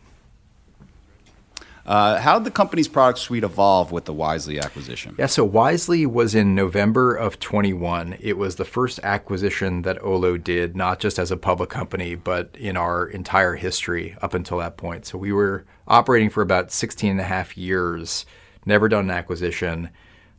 Uh, 1.87 2.19
how 2.19 2.39
did 2.39 2.45
the 2.45 2.51
company's 2.51 2.89
product 2.89 3.19
suite 3.19 3.45
evolve 3.45 3.93
with 3.93 4.07
the 4.07 4.13
Wisely 4.13 4.59
acquisition? 4.59 5.15
Yeah, 5.19 5.27
so 5.27 5.45
Wisely 5.45 6.07
was 6.07 6.35
in 6.35 6.55
November 6.55 7.15
of 7.15 7.39
21. 7.39 8.17
It 8.21 8.39
was 8.39 8.57
the 8.57 8.65
first 8.65 9.01
acquisition 9.03 9.83
that 9.83 10.03
Olo 10.03 10.39
did, 10.39 10.77
not 10.77 10.99
just 10.99 11.19
as 11.19 11.31
a 11.31 11.37
public 11.37 11.69
company, 11.69 12.15
but 12.15 12.57
in 12.59 12.79
our 12.79 13.07
entire 13.07 13.57
history 13.57 14.17
up 14.23 14.33
until 14.33 14.59
that 14.59 14.79
point. 14.79 15.05
So 15.05 15.19
we 15.19 15.31
were 15.31 15.67
operating 15.87 16.31
for 16.31 16.43
about 16.43 16.73
16 16.73 17.11
and 17.11 17.21
a 17.21 17.25
half 17.25 17.57
years, 17.57 18.25
never 18.65 18.89
done 18.89 19.05
an 19.05 19.11
acquisition. 19.11 19.91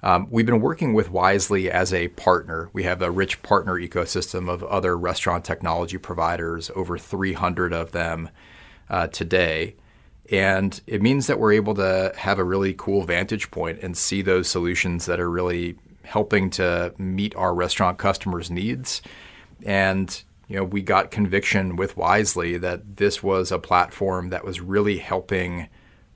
Um, 0.01 0.27
we've 0.31 0.45
been 0.47 0.61
working 0.61 0.95
with 0.95 1.11
Wisely 1.11 1.69
as 1.69 1.93
a 1.93 2.07
partner. 2.09 2.69
We 2.73 2.83
have 2.83 3.03
a 3.03 3.11
rich 3.11 3.43
partner 3.43 3.75
ecosystem 3.75 4.49
of 4.49 4.63
other 4.63 4.97
restaurant 4.97 5.45
technology 5.45 5.99
providers, 5.99 6.71
over 6.75 6.97
300 6.97 7.71
of 7.71 7.91
them 7.91 8.29
uh, 8.89 9.07
today. 9.07 9.75
And 10.31 10.79
it 10.87 11.01
means 11.01 11.27
that 11.27 11.39
we're 11.39 11.53
able 11.53 11.75
to 11.75 12.11
have 12.17 12.39
a 12.39 12.43
really 12.43 12.73
cool 12.73 13.03
vantage 13.03 13.51
point 13.51 13.79
and 13.81 13.95
see 13.95 14.21
those 14.21 14.47
solutions 14.47 15.05
that 15.05 15.19
are 15.19 15.29
really 15.29 15.77
helping 16.03 16.49
to 16.51 16.93
meet 16.97 17.35
our 17.35 17.53
restaurant 17.53 17.97
customers' 17.97 18.49
needs. 18.49 19.01
And 19.63 20.23
you 20.47 20.57
know, 20.57 20.63
we 20.63 20.81
got 20.81 21.11
conviction 21.11 21.75
with 21.75 21.97
Wisely 21.97 22.57
that 22.57 22.97
this 22.97 23.23
was 23.23 23.51
a 23.51 23.59
platform 23.59 24.29
that 24.29 24.45
was 24.45 24.61
really 24.61 24.99
helping 24.99 25.67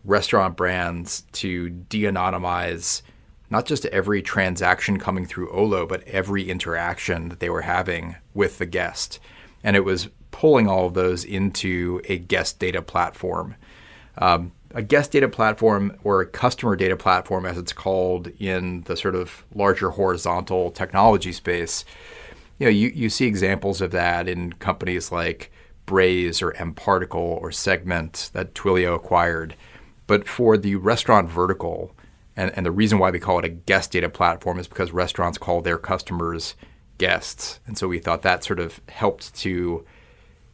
restaurant 0.03 0.55
brands 0.55 1.23
to 1.33 1.69
de-anonymize 1.69 3.01
not 3.49 3.65
just 3.65 3.85
every 3.87 4.21
transaction 4.21 4.99
coming 4.99 5.25
through 5.25 5.51
Olo, 5.51 5.85
but 5.85 6.03
every 6.07 6.49
interaction 6.49 7.29
that 7.29 7.39
they 7.39 7.49
were 7.49 7.61
having 7.63 8.15
with 8.33 8.59
the 8.59 8.65
guest. 8.65 9.19
And 9.63 9.75
it 9.75 9.83
was 9.83 10.09
pulling 10.31 10.67
all 10.67 10.85
of 10.85 10.93
those 10.93 11.25
into 11.25 11.99
a 12.05 12.19
guest 12.19 12.59
data 12.59 12.81
platform. 12.81 13.55
Um, 14.19 14.51
a 14.75 14.83
guest 14.83 15.11
data 15.11 15.27
platform 15.27 15.97
or 16.03 16.21
a 16.21 16.27
customer 16.27 16.75
data 16.75 16.95
platform, 16.95 17.45
as 17.45 17.57
it's 17.57 17.73
called 17.73 18.27
in 18.39 18.81
the 18.81 18.95
sort 18.95 19.15
of 19.15 19.43
larger 19.55 19.89
horizontal 19.89 20.69
technology 20.69 21.31
space, 21.31 21.85
you 22.59 22.65
know, 22.65 22.71
you, 22.71 22.89
you 22.89 23.09
see 23.09 23.25
examples 23.25 23.81
of 23.81 23.91
that 23.91 24.27
in 24.27 24.53
companies 24.53 25.11
like 25.11 25.51
Braze 25.85 26.41
or 26.41 26.51
mParticle 26.53 27.15
or 27.15 27.51
Segment 27.51 28.29
that 28.33 28.53
Twilio 28.53 28.93
acquired. 28.93 29.55
But 30.05 30.27
for 30.27 30.57
the 30.57 30.75
restaurant 30.75 31.29
vertical, 31.29 31.95
and, 32.35 32.51
and 32.55 32.65
the 32.65 32.71
reason 32.71 32.99
why 32.99 33.09
we 33.09 33.19
call 33.19 33.39
it 33.39 33.45
a 33.45 33.49
guest 33.49 33.91
data 33.91 34.09
platform 34.09 34.59
is 34.59 34.67
because 34.67 34.91
restaurants 34.91 35.37
call 35.37 35.61
their 35.61 35.77
customers 35.77 36.55
guests. 36.97 37.59
And 37.65 37.77
so 37.77 37.87
we 37.87 37.99
thought 37.99 38.21
that 38.21 38.43
sort 38.43 38.59
of 38.59 38.81
helped 38.89 39.33
to 39.35 39.85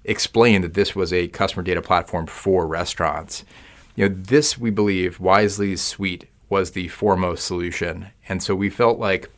explain 0.05 0.61
that 0.61 0.73
this 0.73 0.95
was 0.95 1.11
a 1.11 1.27
customer 1.27 1.63
data 1.63 1.81
platform 1.81 2.27
for 2.27 2.67
restaurants. 2.67 3.43
You 3.95 4.09
know, 4.09 4.15
this 4.17 4.57
we 4.57 4.69
believe 4.69 5.19
Wisely's 5.19 5.81
suite 5.81 6.29
was 6.49 6.71
the 6.71 6.87
foremost 6.89 7.45
solution. 7.45 8.07
And 8.29 8.41
so 8.41 8.55
we 8.55 8.69
felt 8.69 8.99
like 8.99 9.29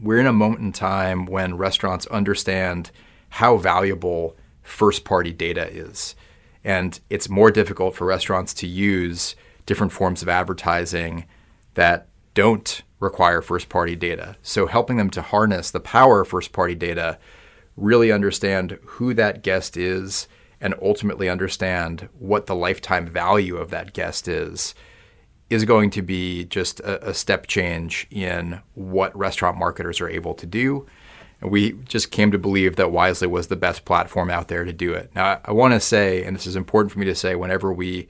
we're 0.00 0.18
in 0.18 0.26
a 0.26 0.32
moment 0.32 0.60
in 0.60 0.72
time 0.72 1.26
when 1.26 1.56
restaurants 1.56 2.06
understand 2.06 2.90
how 3.30 3.56
valuable 3.56 4.36
first 4.62 5.04
party 5.04 5.32
data 5.32 5.68
is. 5.68 6.14
And 6.62 7.00
it's 7.10 7.28
more 7.28 7.50
difficult 7.50 7.94
for 7.94 8.06
restaurants 8.06 8.54
to 8.54 8.66
use 8.66 9.34
different 9.66 9.92
forms 9.92 10.22
of 10.22 10.28
advertising 10.28 11.26
that 11.74 12.08
don't 12.34 12.82
require 13.00 13.40
first 13.40 13.68
party 13.68 13.96
data. 13.96 14.36
So 14.42 14.66
helping 14.66 14.96
them 14.98 15.10
to 15.10 15.22
harness 15.22 15.70
the 15.70 15.80
power 15.80 16.20
of 16.20 16.28
first 16.28 16.52
party 16.52 16.74
data, 16.74 17.18
really 17.80 18.12
understand 18.12 18.78
who 18.84 19.14
that 19.14 19.42
guest 19.42 19.76
is, 19.76 20.28
and 20.60 20.74
ultimately 20.82 21.28
understand 21.28 22.08
what 22.18 22.46
the 22.46 22.54
lifetime 22.54 23.06
value 23.06 23.56
of 23.56 23.70
that 23.70 23.94
guest 23.94 24.28
is, 24.28 24.74
is 25.48 25.64
going 25.64 25.90
to 25.90 26.02
be 26.02 26.44
just 26.44 26.80
a, 26.80 27.08
a 27.08 27.14
step 27.14 27.46
change 27.46 28.06
in 28.10 28.60
what 28.74 29.16
restaurant 29.16 29.56
marketers 29.56 30.00
are 30.00 30.08
able 30.08 30.34
to 30.34 30.46
do. 30.46 30.86
And 31.40 31.50
we 31.50 31.72
just 31.84 32.10
came 32.10 32.30
to 32.30 32.38
believe 32.38 32.76
that 32.76 32.92
Wisely 32.92 33.26
was 33.26 33.46
the 33.46 33.56
best 33.56 33.86
platform 33.86 34.30
out 34.30 34.48
there 34.48 34.64
to 34.64 34.72
do 34.72 34.92
it. 34.92 35.10
Now, 35.14 35.24
I, 35.24 35.40
I 35.46 35.52
want 35.52 35.72
to 35.72 35.80
say, 35.80 36.22
and 36.22 36.36
this 36.36 36.46
is 36.46 36.56
important 36.56 36.92
for 36.92 36.98
me 36.98 37.06
to 37.06 37.14
say, 37.14 37.34
whenever 37.34 37.72
we 37.72 38.08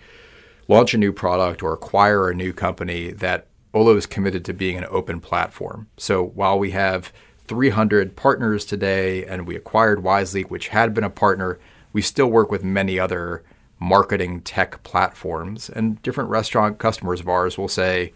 launch 0.66 0.92
a 0.92 0.98
new 0.98 1.12
product 1.12 1.62
or 1.62 1.72
acquire 1.72 2.28
a 2.28 2.34
new 2.34 2.52
company, 2.52 3.12
that 3.12 3.46
Olo 3.72 3.96
is 3.96 4.06
committed 4.06 4.44
to 4.46 4.52
being 4.52 4.76
an 4.76 4.86
open 4.90 5.20
platform. 5.20 5.88
So 5.96 6.24
while 6.24 6.58
we 6.58 6.72
have 6.72 7.12
300 7.50 8.14
partners 8.14 8.64
today 8.64 9.26
and 9.26 9.44
we 9.44 9.56
acquired 9.56 10.04
Wisely, 10.04 10.42
which 10.42 10.68
had 10.68 10.94
been 10.94 11.02
a 11.02 11.10
partner, 11.10 11.58
we 11.92 12.00
still 12.00 12.28
work 12.28 12.48
with 12.48 12.62
many 12.62 12.96
other 12.96 13.42
marketing 13.80 14.40
tech 14.42 14.80
platforms. 14.84 15.68
And 15.68 16.00
different 16.02 16.30
restaurant 16.30 16.78
customers 16.78 17.18
of 17.18 17.28
ours 17.28 17.58
will 17.58 17.66
say, 17.66 18.12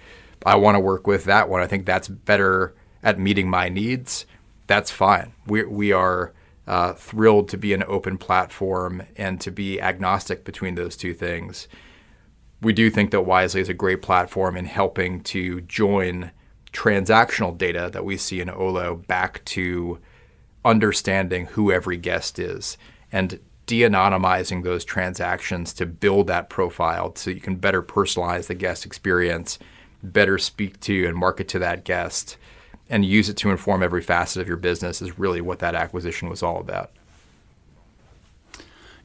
I 0.46 0.54
want 0.54 0.76
to 0.76 0.80
work 0.80 1.08
with 1.08 1.24
that 1.24 1.48
one. 1.48 1.60
I 1.60 1.66
think 1.66 1.84
that's 1.84 2.06
better 2.06 2.76
at 3.02 3.18
meeting 3.18 3.50
my 3.50 3.68
needs. 3.68 4.24
That's 4.68 4.92
fine. 4.92 5.32
We, 5.48 5.64
we 5.64 5.90
are 5.90 6.32
uh, 6.68 6.92
thrilled 6.92 7.48
to 7.48 7.58
be 7.58 7.72
an 7.72 7.82
open 7.88 8.18
platform 8.18 9.02
and 9.16 9.40
to 9.40 9.50
be 9.50 9.80
agnostic 9.80 10.44
between 10.44 10.76
those 10.76 10.96
two 10.96 11.12
things 11.12 11.66
we 12.64 12.72
do 12.72 12.88
think 12.90 13.10
that 13.10 13.22
Wisely 13.22 13.60
is 13.60 13.68
a 13.68 13.74
great 13.74 14.00
platform 14.00 14.56
in 14.56 14.64
helping 14.64 15.22
to 15.24 15.60
join 15.62 16.30
transactional 16.74 17.56
data 17.56 17.88
that 17.92 18.04
we 18.04 18.16
see 18.16 18.40
in 18.40 18.50
Olo 18.50 18.96
back 18.96 19.42
to 19.46 19.98
understanding 20.64 21.46
who 21.46 21.72
every 21.72 21.96
guest 21.96 22.38
is 22.38 22.76
and 23.12 23.38
de-anonymizing 23.66 24.62
those 24.62 24.84
transactions 24.84 25.72
to 25.72 25.86
build 25.86 26.26
that 26.26 26.50
profile 26.50 27.14
so 27.16 27.30
you 27.30 27.40
can 27.40 27.56
better 27.56 27.82
personalize 27.82 28.48
the 28.48 28.54
guest 28.54 28.84
experience, 28.84 29.58
better 30.02 30.36
speak 30.36 30.78
to 30.80 31.06
and 31.06 31.16
market 31.16 31.48
to 31.48 31.58
that 31.58 31.84
guest, 31.84 32.36
and 32.90 33.04
use 33.04 33.28
it 33.28 33.36
to 33.38 33.50
inform 33.50 33.82
every 33.82 34.02
facet 34.02 34.42
of 34.42 34.48
your 34.48 34.58
business 34.58 35.00
is 35.00 35.18
really 35.18 35.40
what 35.40 35.60
that 35.60 35.74
acquisition 35.74 36.28
was 36.28 36.42
all 36.42 36.58
about. 36.58 36.90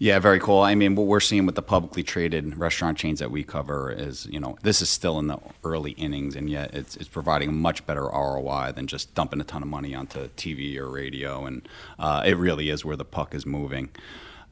Yeah, 0.01 0.17
very 0.19 0.39
cool. 0.39 0.61
I 0.61 0.75
mean, 0.75 0.95
what 0.95 1.07
we're 1.07 1.19
seeing 1.19 1.45
with 1.45 1.55
the 1.55 1.61
publicly 1.61 2.03
traded 2.03 2.57
restaurant 2.57 2.97
chains 2.97 3.19
that 3.19 3.31
we 3.31 3.43
cover 3.43 3.91
is, 3.91 4.25
you 4.27 4.39
know, 4.39 4.57
this 4.61 4.81
is 4.81 4.89
still 4.89 5.19
in 5.19 5.27
the 5.27 5.37
early 5.65 5.91
innings, 5.91 6.37
and 6.37 6.49
yet 6.49 6.73
it's, 6.73 6.95
it's 6.95 7.09
providing 7.09 7.49
a 7.49 7.51
much 7.51 7.85
better 7.85 8.03
ROI 8.03 8.71
than 8.73 8.87
just 8.87 9.13
dumping 9.13 9.41
a 9.41 9.43
ton 9.43 9.61
of 9.61 9.67
money 9.67 9.93
onto 9.93 10.29
TV 10.29 10.77
or 10.77 10.89
radio, 10.89 11.45
and 11.45 11.67
uh, 11.99 12.23
it 12.25 12.37
really 12.37 12.69
is 12.69 12.85
where 12.85 12.95
the 12.95 13.03
puck 13.03 13.35
is 13.35 13.45
moving. 13.45 13.89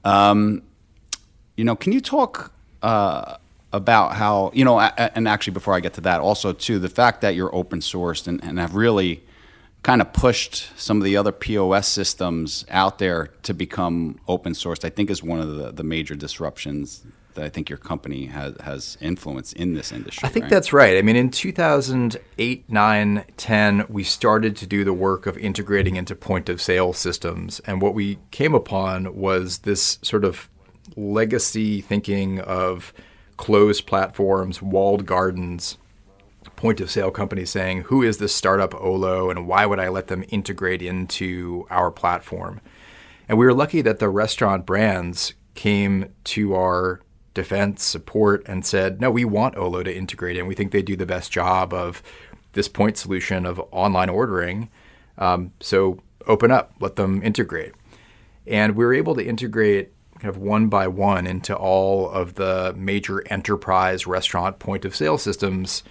Um, 0.03 0.63
you 1.55 1.63
know, 1.63 1.77
can 1.77 1.93
you 1.93 2.01
talk 2.01 2.51
uh, 2.83 3.37
about 3.71 4.15
how, 4.15 4.51
you 4.53 4.65
know, 4.65 4.81
and 4.81 5.29
actually 5.29 5.53
before 5.53 5.73
I 5.73 5.79
get 5.79 5.93
to 5.93 6.01
that, 6.01 6.19
also 6.19 6.51
too, 6.51 6.77
the 6.77 6.89
fact 6.89 7.21
that 7.21 7.35
you're 7.35 7.55
open 7.55 7.79
sourced 7.79 8.27
and, 8.27 8.43
and 8.43 8.59
have 8.59 8.75
really 8.75 9.23
kind 9.87 10.01
of 10.01 10.11
pushed 10.11 10.77
some 10.77 10.97
of 10.97 11.05
the 11.05 11.15
other 11.15 11.31
POS 11.31 11.87
systems 11.87 12.65
out 12.69 12.99
there 12.99 13.27
to 13.41 13.53
become 13.53 14.19
open 14.27 14.51
sourced, 14.51 14.83
I 14.83 14.89
think 14.89 15.09
is 15.09 15.23
one 15.23 15.39
of 15.39 15.55
the, 15.55 15.71
the 15.71 15.83
major 15.83 16.13
disruptions 16.13 17.05
that 17.35 17.45
I 17.45 17.47
think 17.47 17.69
your 17.69 17.77
company 17.77 18.25
has, 18.25 18.57
has 18.59 18.97
influence 18.99 19.53
in 19.53 19.75
this 19.75 19.93
industry. 19.93 20.27
I 20.27 20.29
think 20.29 20.43
right? 20.43 20.49
that's 20.49 20.73
right. 20.73 20.97
I 20.97 21.01
mean, 21.03 21.15
in 21.15 21.29
2008, 21.29 22.69
9, 22.69 23.25
10, 23.37 23.85
we 23.87 24.03
started 24.03 24.57
to 24.57 24.67
do 24.67 24.83
the 24.83 24.91
work 24.91 25.25
of 25.25 25.37
integrating 25.37 25.95
into 25.95 26.17
point 26.17 26.49
of 26.49 26.61
sale 26.61 26.91
systems. 26.91 27.61
And 27.61 27.81
what 27.81 27.93
we 27.93 28.17
came 28.31 28.53
upon 28.53 29.15
was 29.15 29.59
this 29.59 29.99
sort 30.01 30.25
of 30.25 30.49
legacy 30.97 31.79
thinking 31.79 32.41
of 32.41 32.91
closed 33.37 33.85
platforms, 33.85 34.61
walled 34.61 35.05
gardens, 35.05 35.77
point 36.57 36.81
of 36.81 36.91
sale 36.91 37.11
companies 37.11 37.49
saying, 37.49 37.83
who 37.83 38.03
is 38.03 38.17
this 38.17 38.35
startup 38.35 38.75
Olo 38.75 39.29
and 39.29 39.47
why 39.47 39.65
would 39.65 39.79
I 39.79 39.87
let 39.87 40.07
them 40.07 40.25
integrate 40.27 40.81
into 40.81 41.65
our 41.69 41.89
platform? 41.89 42.59
And 43.29 43.37
we 43.37 43.45
were 43.45 43.53
lucky 43.53 43.81
that 43.83 43.99
the 43.99 44.09
restaurant 44.09 44.65
brands 44.65 45.33
came 45.55 46.13
to 46.25 46.55
our 46.55 46.99
defense, 47.33 47.83
support, 47.83 48.43
and 48.47 48.65
said, 48.65 48.99
no, 48.99 49.11
we 49.11 49.23
want 49.23 49.55
Olo 49.55 49.83
to 49.83 49.95
integrate 49.95 50.35
in. 50.35 50.47
We 50.47 50.55
think 50.55 50.71
they 50.71 50.81
do 50.81 50.95
the 50.95 51.05
best 51.05 51.31
job 51.31 51.73
of 51.73 52.01
this 52.53 52.67
point 52.67 52.97
solution 52.97 53.45
of 53.45 53.61
online 53.71 54.09
ordering. 54.09 54.69
Um, 55.17 55.51
so 55.59 55.99
open 56.25 56.51
up, 56.51 56.73
let 56.79 56.95
them 56.95 57.21
integrate. 57.21 57.73
And 58.47 58.75
we 58.75 58.83
were 58.83 58.93
able 58.93 59.13
to 59.15 59.25
integrate 59.25 59.91
kind 60.19 60.29
of 60.29 60.37
one 60.37 60.67
by 60.67 60.87
one 60.87 61.27
into 61.27 61.55
all 61.55 62.09
of 62.09 62.33
the 62.33 62.73
major 62.75 63.23
enterprise 63.31 64.07
restaurant 64.07 64.57
point 64.57 64.85
of 64.85 64.95
sale 64.95 65.19
systems. 65.19 65.83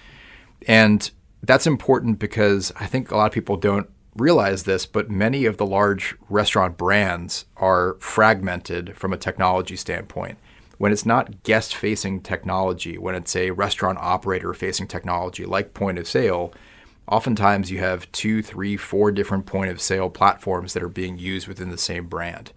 And 0.66 1.10
that's 1.42 1.66
important 1.66 2.18
because 2.18 2.72
I 2.78 2.86
think 2.86 3.10
a 3.10 3.16
lot 3.16 3.26
of 3.26 3.32
people 3.32 3.56
don't 3.56 3.88
realize 4.16 4.62
this, 4.62 4.86
but 4.86 5.10
many 5.10 5.44
of 5.44 5.58
the 5.58 5.66
large 5.66 6.16
restaurant 6.28 6.76
brands 6.78 7.44
are 7.56 7.96
fragmented 8.00 8.96
from 8.96 9.12
a 9.12 9.18
technology 9.18 9.76
standpoint 9.76 10.38
when 10.78 10.92
it's 10.92 11.06
not 11.06 11.42
guest 11.42 11.74
facing 11.74 12.20
technology, 12.20 12.98
when 12.98 13.14
it's 13.14 13.34
a 13.34 13.50
restaurant 13.50 13.98
operator 13.98 14.52
facing 14.52 14.86
technology 14.86 15.44
like 15.44 15.74
point 15.74 15.98
of 15.98 16.06
sale, 16.06 16.52
oftentimes 17.08 17.70
you 17.70 17.78
have 17.78 18.10
two, 18.12 18.42
three, 18.42 18.76
four 18.76 19.10
different 19.10 19.46
point 19.46 19.70
of 19.70 19.80
sale 19.80 20.10
platforms 20.10 20.74
that 20.74 20.82
are 20.82 20.88
being 20.88 21.18
used 21.18 21.48
within 21.48 21.70
the 21.70 21.78
same 21.78 22.06
brand. 22.06 22.52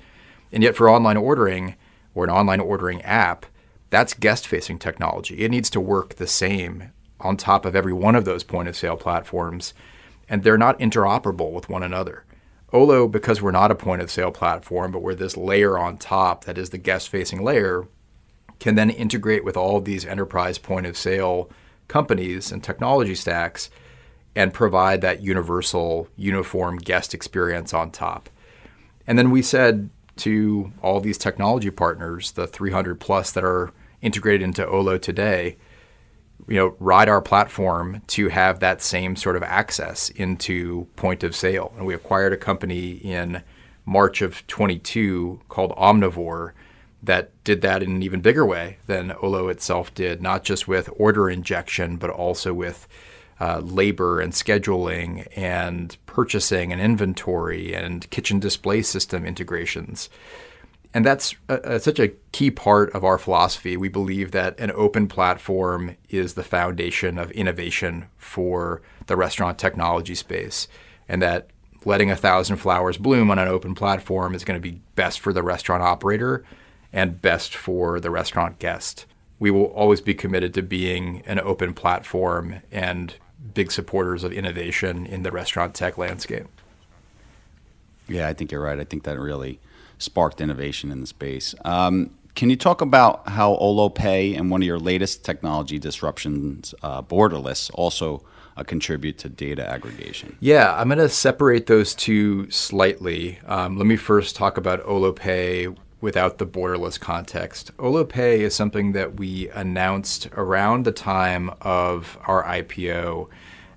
And 0.51 0.63
yet, 0.63 0.75
for 0.75 0.89
online 0.89 1.17
ordering 1.17 1.75
or 2.13 2.23
an 2.23 2.29
online 2.29 2.59
ordering 2.59 3.01
app, 3.03 3.45
that's 3.89 4.13
guest 4.13 4.47
facing 4.47 4.79
technology. 4.79 5.39
It 5.39 5.51
needs 5.51 5.69
to 5.71 5.79
work 5.79 6.15
the 6.15 6.27
same 6.27 6.91
on 7.21 7.37
top 7.37 7.65
of 7.65 7.75
every 7.75 7.93
one 7.93 8.15
of 8.15 8.25
those 8.25 8.43
point 8.43 8.67
of 8.67 8.75
sale 8.75 8.97
platforms, 8.97 9.73
and 10.27 10.43
they're 10.43 10.57
not 10.57 10.79
interoperable 10.79 11.51
with 11.51 11.69
one 11.69 11.83
another. 11.83 12.23
Olo, 12.71 13.07
because 13.07 13.41
we're 13.41 13.51
not 13.51 13.71
a 13.71 13.75
point 13.75 14.01
of 14.01 14.11
sale 14.11 14.31
platform, 14.31 14.91
but 14.91 15.01
we're 15.01 15.15
this 15.15 15.35
layer 15.35 15.77
on 15.77 15.97
top 15.97 16.45
that 16.45 16.57
is 16.57 16.69
the 16.69 16.77
guest 16.77 17.09
facing 17.09 17.43
layer, 17.43 17.87
can 18.59 18.75
then 18.75 18.89
integrate 18.89 19.43
with 19.43 19.57
all 19.57 19.77
of 19.77 19.85
these 19.85 20.05
enterprise 20.05 20.57
point 20.57 20.85
of 20.85 20.97
sale 20.97 21.49
companies 21.87 22.51
and 22.51 22.63
technology 22.63 23.15
stacks 23.15 23.69
and 24.35 24.53
provide 24.53 25.01
that 25.01 25.23
universal, 25.23 26.07
uniform 26.15 26.77
guest 26.77 27.13
experience 27.13 27.73
on 27.73 27.89
top. 27.89 28.29
And 29.07 29.17
then 29.17 29.31
we 29.31 29.41
said 29.41 29.89
to 30.17 30.71
all 30.83 30.99
these 30.99 31.17
technology 31.17 31.71
partners, 31.71 32.31
the 32.31 32.45
300 32.45 32.99
plus 32.99 33.31
that 33.31 33.43
are 33.43 33.71
integrated 34.01 34.43
into 34.43 34.67
Olo 34.67 34.97
today, 34.97 35.57
you 36.49 36.55
know, 36.55 36.75
ride 36.79 37.07
our 37.07 37.21
platform 37.21 38.01
to 38.07 38.29
have 38.29 38.59
that 38.59 38.81
same 38.81 39.15
sort 39.15 39.35
of 39.35 39.43
access 39.43 40.09
into 40.09 40.87
point 40.95 41.23
of 41.23 41.35
sale. 41.35 41.71
And 41.77 41.85
we 41.85 41.93
acquired 41.93 42.33
a 42.33 42.37
company 42.37 42.93
in 42.93 43.43
March 43.85 44.21
of 44.21 44.45
22 44.47 45.41
called 45.47 45.71
Omnivore 45.75 46.53
that 47.03 47.31
did 47.43 47.61
that 47.61 47.83
in 47.83 47.91
an 47.91 48.03
even 48.03 48.21
bigger 48.21 48.45
way 48.45 48.77
than 48.87 49.13
Olo 49.21 49.47
itself 49.47 49.93
did, 49.93 50.21
not 50.21 50.43
just 50.43 50.67
with 50.67 50.89
order 50.97 51.29
injection, 51.29 51.97
but 51.97 52.09
also 52.09 52.53
with 52.53 52.87
uh, 53.39 53.59
labor 53.59 54.19
and 54.19 54.33
scheduling 54.33 55.25
and 55.35 55.97
purchasing 56.07 56.73
and 56.73 56.81
inventory 56.81 57.73
and 57.73 58.09
kitchen 58.09 58.39
display 58.39 58.81
system 58.81 59.25
integrations. 59.25 60.09
And 60.93 61.05
that's 61.05 61.35
a, 61.47 61.75
a, 61.75 61.79
such 61.79 61.99
a 61.99 62.09
key 62.31 62.49
part 62.49 62.91
of 62.93 63.03
our 63.03 63.17
philosophy. 63.17 63.77
We 63.77 63.89
believe 63.89 64.31
that 64.31 64.59
an 64.59 64.71
open 64.73 65.07
platform 65.07 65.95
is 66.09 66.33
the 66.33 66.43
foundation 66.43 67.19
of 67.19 67.31
innovation 67.31 68.07
for 68.17 68.81
the 69.05 69.15
restaurant 69.15 69.59
technology 69.59 70.15
space, 70.15 70.67
and 71.07 71.21
that 71.21 71.49
letting 71.85 72.11
a 72.11 72.15
thousand 72.15 72.57
flowers 72.57 72.97
bloom 72.97 73.31
on 73.31 73.39
an 73.39 73.47
open 73.47 73.75
platform 73.75 74.33
is 74.35 74.43
going 74.43 74.59
to 74.59 74.71
be 74.71 74.81
best 74.95 75.19
for 75.19 75.31
the 75.31 75.43
restaurant 75.43 75.83
operator 75.83 76.43
and 76.91 77.21
best 77.21 77.55
for 77.55 77.99
the 77.99 78.09
restaurant 78.09 78.59
guest. 78.59 79.05
We 79.37 79.51
will 79.51 79.65
always 79.65 80.01
be 80.01 80.13
committed 80.13 80.53
to 80.55 80.61
being 80.61 81.21
an 81.25 81.39
open 81.39 81.73
platform 81.73 82.61
and 82.71 83.13
big 83.53 83.71
supporters 83.71 84.23
of 84.23 84.33
innovation 84.33 85.05
in 85.05 85.23
the 85.23 85.31
restaurant 85.31 85.73
tech 85.73 85.97
landscape. 85.97 86.47
Yeah, 88.07 88.27
I 88.27 88.33
think 88.33 88.51
you're 88.51 88.61
right. 88.61 88.79
I 88.79 88.83
think 88.83 89.03
that 89.03 89.19
really 89.19 89.59
sparked 89.99 90.41
innovation 90.41 90.91
in 90.91 91.01
the 91.01 91.07
space. 91.07 91.53
Um, 91.63 92.11
can 92.35 92.49
you 92.49 92.55
talk 92.55 92.81
about 92.81 93.29
how 93.29 93.55
Olo 93.55 93.89
Pay 93.89 94.33
and 94.33 94.49
one 94.49 94.61
of 94.61 94.65
your 94.65 94.79
latest 94.79 95.23
technology 95.23 95.77
disruptions, 95.77 96.73
uh, 96.81 97.01
Borderless, 97.01 97.69
also 97.73 98.23
uh, 98.57 98.63
contribute 98.63 99.17
to 99.19 99.29
data 99.29 99.69
aggregation? 99.69 100.37
Yeah, 100.39 100.73
I'm 100.73 100.87
going 100.87 100.99
to 100.99 101.09
separate 101.09 101.67
those 101.67 101.93
two 101.93 102.49
slightly. 102.49 103.39
Um, 103.45 103.77
let 103.77 103.85
me 103.85 103.97
first 103.97 104.35
talk 104.35 104.57
about 104.57 104.81
Olo 104.85 105.11
Pay, 105.11 105.67
without 106.01 106.37
the 106.37 106.47
borderless 106.47 106.99
context. 106.99 107.71
Olo 107.77 108.05
Pay 108.05 108.41
is 108.41 108.55
something 108.55 108.93
that 108.93 109.19
we 109.19 109.49
announced 109.49 110.29
around 110.33 110.85
the 110.85 110.91
time 110.91 111.51
of 111.61 112.17
our 112.25 112.43
IPO 112.43 113.27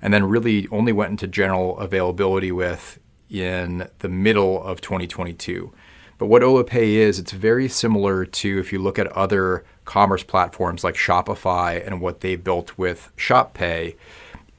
and 0.00 0.12
then 0.12 0.24
really 0.24 0.68
only 0.70 0.92
went 0.92 1.10
into 1.10 1.26
general 1.26 1.78
availability 1.78 2.52
with 2.52 2.98
in 3.28 3.88
the 4.00 4.08
middle 4.08 4.62
of 4.62 4.80
2022. 4.80 5.72
But 6.18 6.26
what 6.26 6.42
OloPay 6.42 6.94
is, 6.94 7.18
it's 7.18 7.32
very 7.32 7.68
similar 7.68 8.24
to 8.24 8.58
if 8.58 8.72
you 8.72 8.78
look 8.78 8.98
at 8.98 9.08
other 9.08 9.64
commerce 9.84 10.22
platforms 10.22 10.84
like 10.84 10.94
Shopify 10.94 11.84
and 11.84 12.00
what 12.00 12.20
they 12.20 12.36
built 12.36 12.76
with 12.78 13.10
ShopPay. 13.16 13.96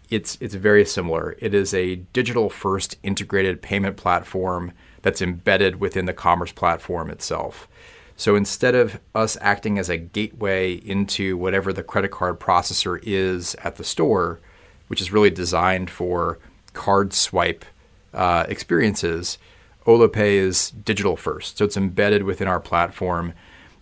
It's 0.10 0.38
it's 0.42 0.56
very 0.56 0.86
similar. 0.86 1.36
It 1.39 1.54
is 1.54 1.74
a 1.74 1.96
digital 1.96 2.50
first 2.50 2.98
integrated 3.02 3.62
payment 3.62 3.98
platform 3.98 4.74
that's 5.02 5.22
embedded 5.22 5.80
within 5.80 6.06
the 6.06 6.13
commerce 6.13 6.52
platform 6.52 7.10
itself. 7.10 7.68
So 8.16 8.36
instead 8.36 8.76
of 8.76 9.00
us 9.16 9.38
acting 9.42 9.80
as 9.80 9.89
a 9.89 9.98
gateway 9.98 10.74
into 10.74 11.36
whatever 11.36 11.74
the 11.74 11.84
credit 11.84 12.12
card 12.12 12.39
processor 12.39 13.00
is 13.02 13.56
at 13.63 13.78
the 13.78 13.84
store, 13.84 14.39
which 14.88 15.02
is 15.02 15.12
really 15.12 15.32
designed 15.32 15.89
for 15.89 16.38
card 16.74 17.13
swipe 17.13 17.66
uh, 18.13 18.46
experiences, 18.48 19.38
OloPay 19.86 20.34
is 20.34 20.72
digital 20.72 21.15
first. 21.15 21.58
So 21.58 21.65
it's 21.65 21.78
embedded 21.78 22.24
within 22.24 22.48
our 22.48 22.60
platform. 22.60 23.34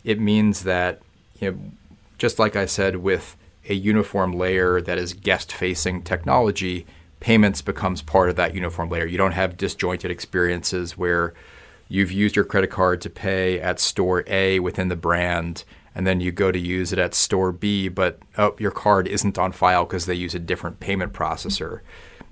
It 0.03 0.19
means 0.19 0.63
that, 0.63 1.01
you 1.39 1.51
know, 1.51 1.57
just 2.17 2.39
like 2.39 2.55
I 2.55 2.65
said, 2.65 2.97
with 2.97 3.35
a 3.69 3.73
uniform 3.73 4.33
layer 4.33 4.81
that 4.81 4.97
is 4.97 5.13
guest 5.13 5.53
facing 5.53 6.03
technology, 6.03 6.85
payments 7.19 7.61
becomes 7.61 8.01
part 8.01 8.29
of 8.29 8.35
that 8.35 8.55
uniform 8.55 8.89
layer. 8.89 9.05
You 9.05 9.17
don't 9.17 9.31
have 9.33 9.57
disjointed 9.57 10.11
experiences 10.11 10.97
where 10.97 11.33
you've 11.87 12.11
used 12.11 12.35
your 12.35 12.45
credit 12.45 12.71
card 12.71 13.01
to 13.01 13.09
pay 13.09 13.59
at 13.59 13.79
store 13.79 14.23
A 14.27 14.59
within 14.59 14.87
the 14.87 14.95
brand 14.95 15.63
and 15.93 16.07
then 16.07 16.21
you 16.21 16.31
go 16.31 16.51
to 16.51 16.59
use 16.59 16.93
it 16.93 16.99
at 16.99 17.13
store 17.13 17.51
B, 17.51 17.89
but 17.89 18.19
oh, 18.37 18.55
your 18.57 18.71
card 18.71 19.07
isn't 19.07 19.37
on 19.37 19.51
file 19.51 19.85
because 19.85 20.05
they 20.05 20.13
use 20.13 20.33
a 20.33 20.39
different 20.39 20.79
payment 20.79 21.13
processor. 21.13 21.81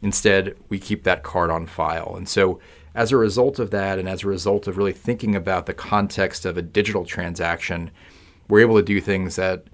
Instead, 0.01 0.55
we 0.69 0.79
keep 0.79 1.03
that 1.03 1.23
card 1.23 1.51
on 1.51 1.65
file. 1.65 2.15
And 2.15 2.27
so, 2.29 2.59
as 2.95 3.11
a 3.11 3.17
result 3.17 3.59
of 3.59 3.71
that, 3.71 3.99
and 3.99 4.09
as 4.09 4.23
a 4.23 4.27
result 4.27 4.67
of 4.67 4.77
really 4.77 4.93
thinking 4.93 5.35
about 5.35 5.65
the 5.65 5.73
context 5.73 6.45
of 6.45 6.57
a 6.57 6.61
digital 6.61 7.05
transaction, 7.05 7.91
we're 8.47 8.61
able 8.61 8.77
to 8.77 8.83
do 8.83 8.99
things 8.99 9.35
that 9.35 9.65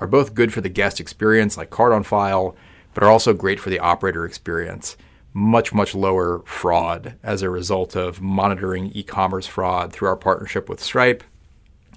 are 0.00 0.06
both 0.06 0.34
good 0.34 0.52
for 0.52 0.60
the 0.60 0.68
guest 0.68 1.00
experience, 1.00 1.56
like 1.56 1.70
card 1.70 1.92
on 1.92 2.02
file, 2.02 2.54
but 2.94 3.02
are 3.02 3.10
also 3.10 3.32
great 3.32 3.58
for 3.58 3.70
the 3.70 3.78
operator 3.78 4.24
experience. 4.24 4.96
Much, 5.32 5.72
much 5.72 5.94
lower 5.94 6.40
fraud 6.44 7.14
as 7.22 7.42
a 7.42 7.50
result 7.50 7.94
of 7.96 8.20
monitoring 8.20 8.90
e 8.94 9.02
commerce 9.02 9.46
fraud 9.46 9.92
through 9.92 10.08
our 10.08 10.16
partnership 10.16 10.68
with 10.68 10.80
Stripe 10.82 11.22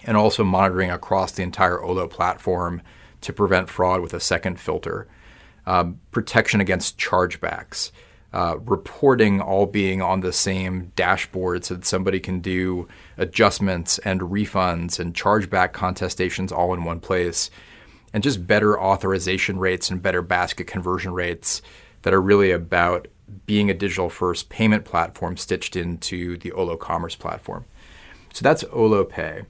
and 0.03 0.17
also 0.17 0.43
monitoring 0.43 0.89
across 0.89 1.31
the 1.31 1.43
entire 1.43 1.81
Olo 1.81 2.07
platform 2.07 2.81
to 3.21 3.33
prevent 3.33 3.69
fraud 3.69 4.01
with 4.01 4.13
a 4.13 4.19
second 4.19 4.59
filter. 4.59 5.07
Um, 5.65 5.99
protection 6.11 6.59
against 6.59 6.97
chargebacks. 6.97 7.91
Uh, 8.33 8.55
reporting 8.59 9.41
all 9.41 9.65
being 9.65 10.01
on 10.01 10.21
the 10.21 10.31
same 10.31 10.89
dashboard 10.95 11.65
so 11.65 11.75
that 11.75 11.83
somebody 11.83 12.17
can 12.17 12.39
do 12.39 12.87
adjustments 13.17 13.97
and 14.05 14.21
refunds 14.21 14.99
and 14.99 15.13
chargeback 15.13 15.73
contestations 15.73 16.49
all 16.49 16.73
in 16.73 16.85
one 16.85 17.01
place 17.01 17.49
and 18.13 18.23
just 18.23 18.47
better 18.47 18.79
authorization 18.79 19.59
rates 19.59 19.89
and 19.89 20.01
better 20.01 20.21
basket 20.21 20.65
conversion 20.65 21.13
rates 21.13 21.61
that 22.03 22.13
are 22.13 22.21
really 22.21 22.51
about 22.51 23.07
being 23.45 23.69
a 23.69 23.73
digital 23.73 24.09
first 24.09 24.49
payment 24.49 24.85
platform 24.85 25.37
stitched 25.37 25.75
into 25.75 26.37
the 26.37 26.51
Olo 26.51 26.77
commerce 26.77 27.15
platform. 27.15 27.65
So 28.33 28.43
that's 28.43 28.63
Olo 28.71 29.03
Pay. 29.03 29.43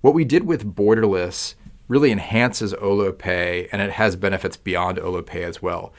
What 0.00 0.14
we 0.14 0.24
did 0.24 0.44
with 0.44 0.74
Borderless 0.74 1.54
really 1.88 2.10
enhances 2.10 2.74
Olo 2.74 3.12
Pay 3.12 3.68
and 3.70 3.80
it 3.80 3.92
has 3.92 4.16
benefits 4.16 4.56
beyond 4.56 4.98
Olo 4.98 5.22
Pay 5.22 5.44
as 5.44 5.62
well. 5.62 5.92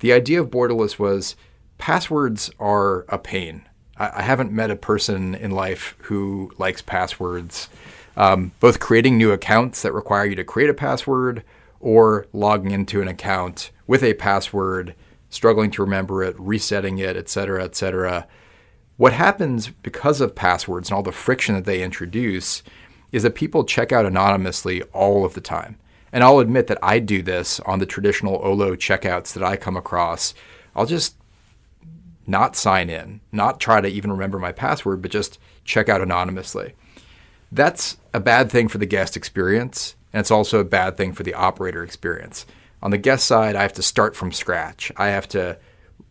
The 0.00 0.12
idea 0.12 0.40
of 0.40 0.50
Borderless 0.50 0.98
was 0.98 1.36
passwords 1.78 2.50
are 2.58 3.04
a 3.08 3.18
pain. 3.18 3.68
I, 3.96 4.10
I 4.16 4.22
haven't 4.22 4.52
met 4.52 4.70
a 4.70 4.76
person 4.76 5.34
in 5.34 5.50
life 5.50 5.96
who 6.02 6.52
likes 6.58 6.82
passwords. 6.82 7.68
Um, 8.16 8.52
both 8.60 8.80
creating 8.80 9.18
new 9.18 9.32
accounts 9.32 9.82
that 9.82 9.92
require 9.92 10.24
you 10.24 10.36
to 10.36 10.44
create 10.44 10.70
a 10.70 10.74
password 10.74 11.42
or 11.80 12.26
logging 12.32 12.70
into 12.70 13.02
an 13.02 13.08
account 13.08 13.70
with 13.86 14.02
a 14.02 14.14
password, 14.14 14.94
struggling 15.28 15.70
to 15.72 15.82
remember 15.82 16.22
it, 16.22 16.34
resetting 16.38 16.98
it, 16.98 17.16
et 17.16 17.28
cetera, 17.28 17.62
et 17.62 17.76
cetera. 17.76 18.26
What 18.96 19.12
happens 19.12 19.68
because 19.68 20.22
of 20.22 20.34
passwords 20.34 20.88
and 20.88 20.96
all 20.96 21.02
the 21.02 21.12
friction 21.12 21.54
that 21.54 21.66
they 21.66 21.82
introduce 21.82 22.62
is 23.12 23.22
that 23.22 23.34
people 23.34 23.64
check 23.64 23.92
out 23.92 24.06
anonymously 24.06 24.82
all 24.94 25.24
of 25.24 25.34
the 25.34 25.40
time. 25.42 25.78
And 26.10 26.24
I'll 26.24 26.38
admit 26.38 26.68
that 26.68 26.78
I 26.82 26.98
do 26.98 27.20
this 27.20 27.60
on 27.60 27.78
the 27.78 27.86
traditional 27.86 28.40
Olo 28.42 28.74
checkouts 28.74 29.34
that 29.34 29.44
I 29.44 29.56
come 29.56 29.76
across. 29.76 30.32
I'll 30.74 30.86
just 30.86 31.16
not 32.26 32.56
sign 32.56 32.90
in, 32.90 33.20
not 33.32 33.60
try 33.60 33.80
to 33.80 33.88
even 33.88 34.10
remember 34.10 34.38
my 34.38 34.52
password, 34.52 35.02
but 35.02 35.10
just 35.10 35.38
check 35.64 35.88
out 35.88 36.00
anonymously. 36.00 36.74
That's 37.52 37.96
a 38.12 38.20
bad 38.20 38.50
thing 38.50 38.68
for 38.68 38.78
the 38.78 38.86
guest 38.86 39.16
experience, 39.16 39.94
and 40.12 40.20
it's 40.20 40.30
also 40.30 40.58
a 40.60 40.64
bad 40.64 40.96
thing 40.96 41.12
for 41.12 41.22
the 41.22 41.34
operator 41.34 41.82
experience. 41.82 42.46
On 42.82 42.90
the 42.90 42.98
guest 42.98 43.26
side, 43.26 43.56
I 43.56 43.62
have 43.62 43.72
to 43.74 43.82
start 43.82 44.16
from 44.16 44.32
scratch. 44.32 44.92
I 44.96 45.08
have 45.08 45.28
to 45.28 45.58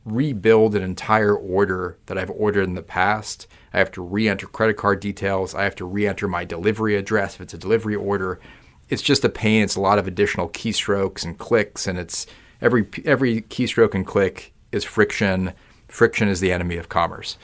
rebuild 0.06 0.76
an 0.76 0.84
entire 0.84 1.36
order 1.36 1.98
that 2.06 2.18
I've 2.18 2.30
ordered 2.30 2.64
in 2.64 2.76
the 2.76 2.82
past. 2.82 3.48
I 3.74 3.80
have 3.80 3.92
to 3.94 4.02
re 4.02 4.30
enter 4.30 4.48
credit 4.48 4.78
card 4.78 5.00
details. 5.00 5.56
I 5.56 5.64
have 5.64 5.76
to 5.76 5.86
re 5.86 6.08
enter 6.08 6.28
my 6.28 6.46
delivery 6.46 6.96
address 6.96 7.36
if 7.36 7.42
it's 7.42 7.54
a 7.54 7.58
delivery 7.58 7.96
order. 7.96 8.40
It's 8.88 9.02
just 9.02 9.26
a 9.26 9.30
pain. 9.30 9.64
It's 9.64 9.76
a 9.76 9.82
lot 9.82 10.00
of 10.00 10.08
additional 10.08 10.50
keystrokes 10.50 11.26
and 11.26 11.38
clicks, 11.38 11.88
and 11.88 11.98
it's 11.98 12.28
every 12.62 12.88
every 13.04 13.42
keystroke 13.42 13.96
and 13.96 14.06
click 14.06 14.54
is 14.72 14.84
friction. 14.84 15.54
Friction 15.88 16.28
is 16.28 16.40
the 16.40 16.52
enemy 16.52 16.78
of 16.78 16.90
commerce. 16.90 17.38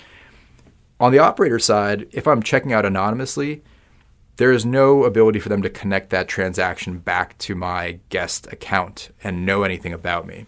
On 1.00 1.12
the 1.12 1.20
operator 1.20 1.60
side, 1.60 2.08
if 2.12 2.28
I'm 2.28 2.44
checking 2.44 2.74
out 2.74 2.86
anonymously, 2.86 3.64
there 4.38 4.52
is 4.52 4.66
no 4.66 5.04
ability 5.04 5.40
for 5.40 5.50
them 5.50 5.62
to 5.62 5.70
connect 5.70 6.10
that 6.10 6.28
transaction 6.28 7.00
back 7.00 7.38
to 7.40 7.56
my 7.56 8.00
guest 8.10 8.48
account 8.52 9.10
and 9.24 9.46
know 9.46 9.64
anything 9.64 9.94
about 9.94 10.26
me. 10.26 10.46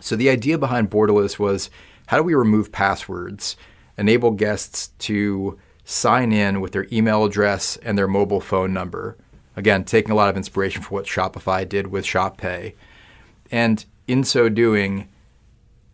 So 0.00 0.16
the 0.16 0.30
idea 0.30 0.58
behind 0.58 0.90
Borderless 0.90 1.38
was 1.38 1.70
how 2.06 2.16
do 2.16 2.22
we 2.22 2.34
remove 2.34 2.72
passwords, 2.72 3.56
enable 3.96 4.32
guests 4.32 4.88
to 4.98 5.58
sign 5.84 6.32
in 6.32 6.60
with 6.60 6.72
their 6.72 6.86
email 6.92 7.24
address 7.24 7.76
and 7.78 7.96
their 7.96 8.08
mobile 8.08 8.40
phone 8.40 8.72
number. 8.72 9.16
Again, 9.56 9.84
taking 9.84 10.10
a 10.10 10.14
lot 10.14 10.30
of 10.30 10.36
inspiration 10.36 10.82
for 10.82 10.94
what 10.94 11.06
Shopify 11.06 11.68
did 11.68 11.88
with 11.88 12.06
Shop 12.06 12.36
Pay. 12.36 12.74
And 13.50 13.84
in 14.06 14.24
so 14.24 14.48
doing, 14.48 15.08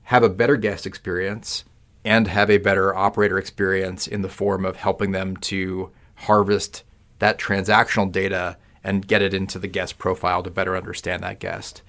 have 0.09 0.23
a 0.23 0.29
better 0.31 0.57
guest 0.57 0.87
experience 0.87 1.65
and 2.03 2.29
have 2.29 2.49
a 2.49 2.57
better 2.57 2.95
operator 2.95 3.39
experience 3.39 4.07
in 4.07 4.23
the 4.23 4.29
form 4.31 4.65
of 4.65 4.77
helping 4.77 5.13
them 5.13 5.37
to 5.37 5.91
harvest 6.15 6.83
that 7.19 7.39
transactional 7.39 8.11
data 8.11 8.57
and 8.83 9.07
get 9.07 9.21
it 9.21 9.35
into 9.35 9.59
the 9.59 9.67
guest 9.67 9.99
profile 9.99 10.43
to 10.43 10.49
better 10.49 10.75
understand 10.75 11.23
that 11.23 11.39
guest. 11.39 11.83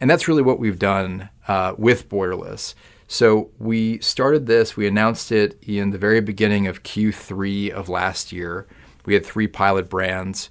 And 0.00 0.10
that's 0.10 0.26
really 0.26 0.42
what 0.42 0.58
we've 0.58 0.80
done 0.80 1.28
uh, 1.46 1.76
with 1.78 2.08
Borderless. 2.08 2.74
So 3.06 3.52
we 3.60 4.00
started 4.00 4.46
this, 4.46 4.76
we 4.76 4.88
announced 4.88 5.30
it 5.30 5.56
in 5.62 5.90
the 5.90 5.98
very 5.98 6.20
beginning 6.20 6.66
of 6.66 6.82
Q3 6.82 7.70
of 7.70 7.88
last 7.88 8.32
year. 8.32 8.66
We 9.06 9.14
had 9.14 9.24
three 9.24 9.46
pilot 9.46 9.88
brands. 9.88 10.50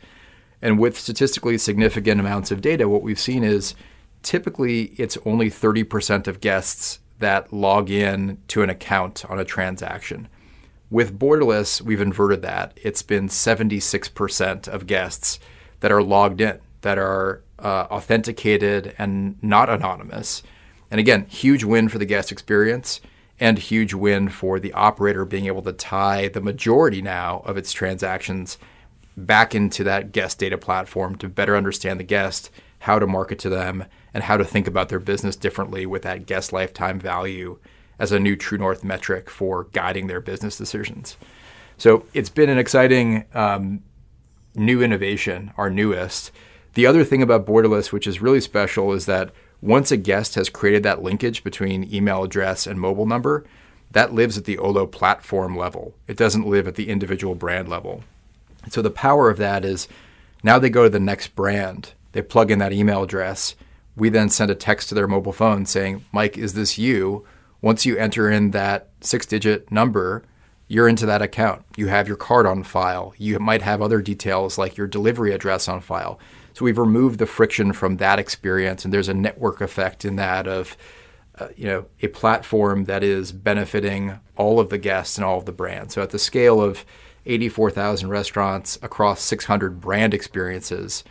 And 0.62 0.80
with 0.80 0.98
statistically 0.98 1.58
significant 1.58 2.22
amounts 2.22 2.50
of 2.50 2.62
data, 2.62 2.88
what 2.88 3.02
we've 3.02 3.20
seen 3.20 3.44
is 3.44 3.76
typically 4.24 4.94
it's 4.98 5.18
only 5.26 5.50
30% 5.50 6.28
of 6.28 6.42
guests 6.42 7.00
that 7.20 7.54
log 7.54 7.90
in 7.90 8.38
to 8.48 8.64
an 8.64 8.70
account 8.70 9.24
on 9.30 9.40
a 9.40 9.46
transaction. 9.46 10.28
With 10.90 11.18
Borderless, 11.18 11.82
we've 11.82 12.02
inverted 12.02 12.42
that. 12.42 12.78
It's 12.82 13.02
been 13.02 13.28
76% 13.28 14.68
of 14.68 14.88
guests 14.88 15.40
that 15.80 15.92
are 15.92 16.04
logged 16.04 16.42
in, 16.42 16.60
that 16.82 16.98
are 16.98 17.42
uh, 17.60 17.88
authenticated 17.90 18.94
and 18.98 19.42
not 19.42 19.70
anonymous. 19.70 20.44
And 20.92 21.00
again, 21.00 21.26
huge 21.26 21.64
win 21.64 21.90
for 21.90 21.98
the 21.98 22.06
guest 22.06 22.32
experience 22.32 23.02
and 23.40 23.58
huge 23.58 23.94
win 23.94 24.30
for 24.30 24.60
the 24.60 24.74
operator 24.74 25.26
being 25.26 25.48
able 25.48 25.64
to 25.64 25.74
tie 25.74 26.28
the 26.28 26.42
majority 26.42 27.02
now 27.02 27.42
of 27.46 27.58
its 27.58 27.72
transactions 27.72 28.58
back 29.18 29.56
into 29.56 29.84
that 29.84 30.12
guest 30.12 30.40
data 30.40 30.58
platform 30.58 31.16
to 31.16 31.28
better 31.28 31.56
understand 31.56 32.00
the 32.00 32.04
guest, 32.04 32.52
how 32.80 33.00
to 33.00 33.08
market 33.08 33.40
to 33.40 33.50
them, 33.50 33.86
and 34.14 34.24
how 34.24 34.38
to 34.38 34.46
think 34.46 34.68
about 34.68 34.90
their 34.90 35.00
business 35.00 35.36
differently 35.36 35.86
with 35.86 36.04
that 36.04 36.26
guest 36.26 36.54
lifetime 36.54 37.00
value 37.00 37.58
as 38.00 38.12
a 38.12 38.20
new 38.20 38.36
True 38.36 38.58
North 38.58 38.84
metric 38.84 39.30
for 39.30 39.66
guiding 39.66 40.08
their 40.08 40.22
business 40.22 40.58
decisions. 40.58 41.18
So 41.78 42.06
it's 42.14 42.30
been 42.30 42.50
an 42.50 42.58
exciting 42.58 43.26
um, 43.34 43.82
new 44.56 44.82
innovation, 44.82 45.52
our 45.58 45.70
newest. 45.70 46.32
The 46.74 46.86
other 46.86 47.04
thing 47.04 47.22
about 47.22 47.46
Borderless, 47.46 47.92
which 47.92 48.08
is 48.08 48.22
really 48.22 48.42
special, 48.42 48.94
is 48.94 49.06
that 49.06 49.32
once 49.62 49.92
a 49.92 49.98
guest 49.98 50.36
has 50.36 50.50
created 50.50 50.84
that 50.84 51.02
linkage 51.02 51.44
between 51.44 51.94
email 51.94 52.24
address 52.24 52.68
and 52.68 52.80
mobile 52.80 53.06
number, 53.06 53.46
that 53.92 54.14
lives 54.14 54.38
at 54.38 54.46
the 54.46 54.58
Olo 54.58 54.86
platform 54.88 55.56
level. 55.56 55.94
It 56.08 56.18
doesn't 56.18 56.48
live 56.48 56.68
at 56.68 56.76
the 56.76 56.90
individual 56.90 57.36
brand 57.36 57.70
level. 57.70 58.04
So 58.70 58.82
the 58.82 58.90
power 58.90 59.30
of 59.30 59.38
that 59.38 59.64
is 59.64 59.88
now 60.44 60.60
they 60.60 60.70
go 60.70 60.84
to 60.84 60.90
the 60.90 61.00
next 61.00 61.36
brand, 61.36 61.94
they 62.12 62.22
plug 62.22 62.52
in 62.52 62.60
that 62.60 62.74
email 62.74 63.04
address. 63.04 63.56
We 63.96 64.10
then 64.10 64.30
send 64.30 64.52
a 64.52 64.56
text 64.56 64.90
to 64.90 64.96
their 64.96 65.08
mobile 65.08 65.34
phone 65.34 65.66
saying, 65.66 66.04
Mike, 66.12 66.38
is 66.38 66.54
this 66.54 66.78
you? 66.78 67.26
Once 67.62 67.86
you 67.86 67.96
enter 67.98 68.30
in 68.30 68.52
that 68.52 68.90
six 69.02 69.26
digit 69.26 69.72
number, 69.72 70.24
you're 70.68 70.88
into 70.88 71.06
that 71.06 71.22
account. 71.22 71.64
You 71.78 71.88
have 71.88 72.08
your 72.08 72.18
card 72.18 72.46
on 72.46 72.64
file. 72.64 73.14
You 73.18 73.40
might 73.40 73.62
have 73.62 73.82
other 73.82 74.02
details 74.02 74.58
like 74.58 74.78
your 74.78 74.88
delivery 74.88 75.34
address 75.34 75.68
on 75.68 75.82
file. 75.82 76.20
So 76.54 76.66
we've 76.66 76.78
removed 76.78 77.20
the 77.20 77.26
friction 77.26 77.74
from 77.74 77.98
that 77.98 78.20
experience, 78.20 78.86
and 78.86 78.94
there's 78.94 79.10
a 79.10 79.14
network 79.14 79.62
effect 79.62 80.06
in 80.06 80.16
that 80.18 80.48
of, 80.48 80.78
uh, 81.40 81.48
you 81.56 81.66
know, 81.66 81.86
a 82.02 82.08
platform 82.08 82.86
that 82.86 83.04
is 83.04 83.32
benefiting 83.32 84.20
all 84.36 84.60
of 84.60 84.70
the 84.70 84.78
guests 84.78 85.18
and 85.18 85.26
all 85.26 85.38
of 85.38 85.46
the 85.46 85.52
brands. 85.52 85.94
So 85.94 86.02
at 86.02 86.12
the 86.12 86.20
scale 86.20 86.62
of 86.62 86.86
84,000 87.26 88.10
restaurants 88.10 88.78
across 88.82 89.22
600 89.22 89.80
brand 89.80 90.14
experiences, 90.14 91.04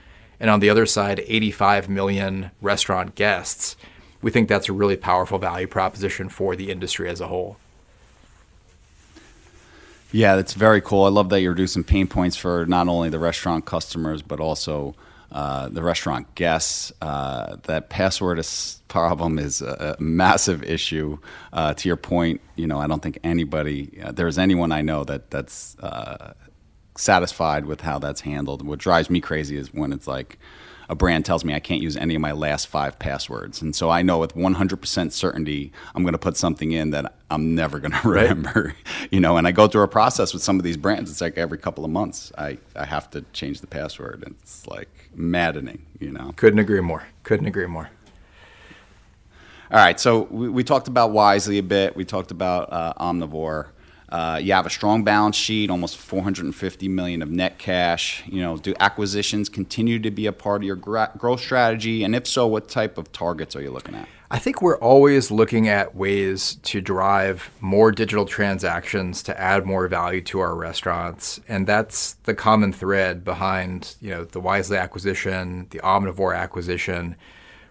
and 0.42 0.50
on 0.50 0.58
the 0.58 0.68
other 0.68 0.86
side, 0.86 1.22
85 1.24 1.88
million 1.88 2.50
restaurant 2.60 3.14
guests, 3.14 3.76
we 4.20 4.32
think 4.32 4.48
that's 4.48 4.68
a 4.68 4.72
really 4.72 4.96
powerful 4.96 5.38
value 5.38 5.68
proposition 5.68 6.28
for 6.28 6.56
the 6.56 6.68
industry 6.68 7.08
as 7.08 7.20
a 7.20 7.28
whole. 7.28 7.58
Yeah, 10.10 10.34
that's 10.34 10.54
very 10.54 10.80
cool. 10.80 11.04
I 11.04 11.10
love 11.10 11.28
that 11.28 11.42
you're 11.42 11.52
reducing 11.52 11.84
pain 11.84 12.08
points 12.08 12.36
for 12.36 12.66
not 12.66 12.88
only 12.88 13.08
the 13.08 13.20
restaurant 13.20 13.66
customers, 13.66 14.20
but 14.20 14.40
also 14.40 14.96
uh, 15.30 15.68
the 15.68 15.80
restaurant 15.80 16.34
guests. 16.34 16.92
Uh, 17.00 17.56
that 17.62 17.88
password 17.88 18.44
problem 18.88 19.38
is 19.38 19.62
a, 19.62 19.94
a 19.96 20.02
massive 20.02 20.64
issue. 20.64 21.18
Uh, 21.52 21.72
to 21.74 21.88
your 21.88 21.96
point, 21.96 22.40
you 22.56 22.66
know, 22.66 22.80
I 22.80 22.88
don't 22.88 23.00
think 23.00 23.20
anybody, 23.22 24.00
uh, 24.02 24.10
there's 24.10 24.38
anyone 24.38 24.72
I 24.72 24.82
know 24.82 25.04
that 25.04 25.30
that's 25.30 25.78
uh, 25.78 26.32
satisfied 26.96 27.66
with 27.66 27.82
how 27.82 27.98
that's 27.98 28.22
handled. 28.22 28.66
What 28.66 28.78
drives 28.78 29.10
me 29.10 29.20
crazy 29.20 29.56
is 29.56 29.72
when 29.72 29.92
it's 29.92 30.06
like, 30.06 30.38
a 30.88 30.94
brand 30.94 31.24
tells 31.24 31.42
me 31.42 31.54
I 31.54 31.60
can't 31.60 31.80
use 31.80 31.96
any 31.96 32.14
of 32.14 32.20
my 32.20 32.32
last 32.32 32.66
five 32.66 32.98
passwords. 32.98 33.62
And 33.62 33.74
so 33.74 33.88
I 33.88 34.02
know 34.02 34.18
with 34.18 34.34
100% 34.34 35.12
certainty 35.12 35.72
I'm 35.94 36.02
going 36.02 36.12
to 36.12 36.18
put 36.18 36.36
something 36.36 36.72
in 36.72 36.90
that 36.90 37.14
I'm 37.30 37.54
never 37.54 37.78
going 37.78 37.92
to 38.02 38.08
remember. 38.08 38.74
Right. 38.76 39.08
you 39.10 39.18
know, 39.18 39.38
and 39.38 39.46
I 39.46 39.52
go 39.52 39.66
through 39.68 39.82
a 39.82 39.88
process 39.88 40.34
with 40.34 40.42
some 40.42 40.58
of 40.58 40.64
these 40.64 40.76
brands. 40.76 41.10
It's 41.10 41.22
like 41.22 41.38
every 41.38 41.56
couple 41.56 41.84
of 41.84 41.90
months 41.90 42.30
I, 42.36 42.58
I 42.76 42.84
have 42.84 43.10
to 43.12 43.22
change 43.32 43.62
the 43.62 43.66
password. 43.66 44.24
It's 44.26 44.66
like 44.66 45.10
maddening, 45.14 45.86
you 45.98 46.10
know. 46.10 46.34
Couldn't 46.36 46.58
agree 46.58 46.80
more. 46.80 47.06
Couldn't 47.22 47.46
agree 47.46 47.66
more. 47.66 47.88
All 49.70 49.78
right, 49.78 49.98
so 49.98 50.24
we, 50.24 50.50
we 50.50 50.64
talked 50.64 50.88
about 50.88 51.12
Wisely 51.12 51.56
a 51.56 51.62
bit. 51.62 51.96
We 51.96 52.04
talked 52.04 52.30
about 52.30 52.70
uh, 52.70 52.92
Omnivore. 53.00 53.68
Uh, 54.12 54.36
you 54.36 54.52
have 54.52 54.66
a 54.66 54.70
strong 54.70 55.04
balance 55.04 55.36
sheet, 55.36 55.70
almost 55.70 55.96
450 55.96 56.86
million 56.88 57.22
of 57.22 57.30
net 57.30 57.56
cash. 57.56 58.22
You 58.26 58.42
know, 58.42 58.58
do 58.58 58.74
acquisitions 58.78 59.48
continue 59.48 59.98
to 60.00 60.10
be 60.10 60.26
a 60.26 60.32
part 60.32 60.60
of 60.60 60.66
your 60.66 60.76
gra- 60.76 61.10
growth 61.16 61.40
strategy? 61.40 62.04
And 62.04 62.14
if 62.14 62.26
so, 62.26 62.46
what 62.46 62.68
type 62.68 62.98
of 62.98 63.10
targets 63.12 63.56
are 63.56 63.62
you 63.62 63.70
looking 63.70 63.94
at? 63.94 64.06
I 64.30 64.38
think 64.38 64.60
we're 64.60 64.76
always 64.76 65.30
looking 65.30 65.66
at 65.66 65.94
ways 65.94 66.56
to 66.56 66.82
drive 66.82 67.50
more 67.62 67.90
digital 67.90 68.26
transactions 68.26 69.22
to 69.22 69.40
add 69.40 69.64
more 69.64 69.88
value 69.88 70.20
to 70.24 70.40
our 70.40 70.54
restaurants, 70.54 71.40
and 71.48 71.66
that's 71.66 72.12
the 72.24 72.34
common 72.34 72.74
thread 72.74 73.24
behind 73.24 73.96
you 74.02 74.10
know 74.10 74.24
the 74.24 74.40
Wisely 74.40 74.76
acquisition, 74.76 75.68
the 75.70 75.78
Omnivore 75.78 76.36
acquisition. 76.36 77.16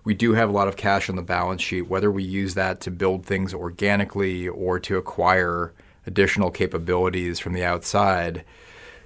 we 0.03 0.15
do 0.15 0.33
have 0.33 0.49
a 0.49 0.51
lot 0.51 0.67
of 0.67 0.75
cash 0.75 1.07
on 1.07 1.15
the 1.15 1.21
balance 1.21 1.61
sheet. 1.61 1.83
Whether 1.83 2.11
we 2.11 2.23
use 2.23 2.55
that 2.55 2.79
to 2.81 2.89
build 2.89 3.27
things 3.27 3.53
organically 3.53 4.47
or 4.47 4.79
to 4.79 4.97
acquire 4.97 5.71
additional 6.05 6.51
capabilities 6.51 7.39
from 7.39 7.53
the 7.53 7.63
outside, 7.63 8.43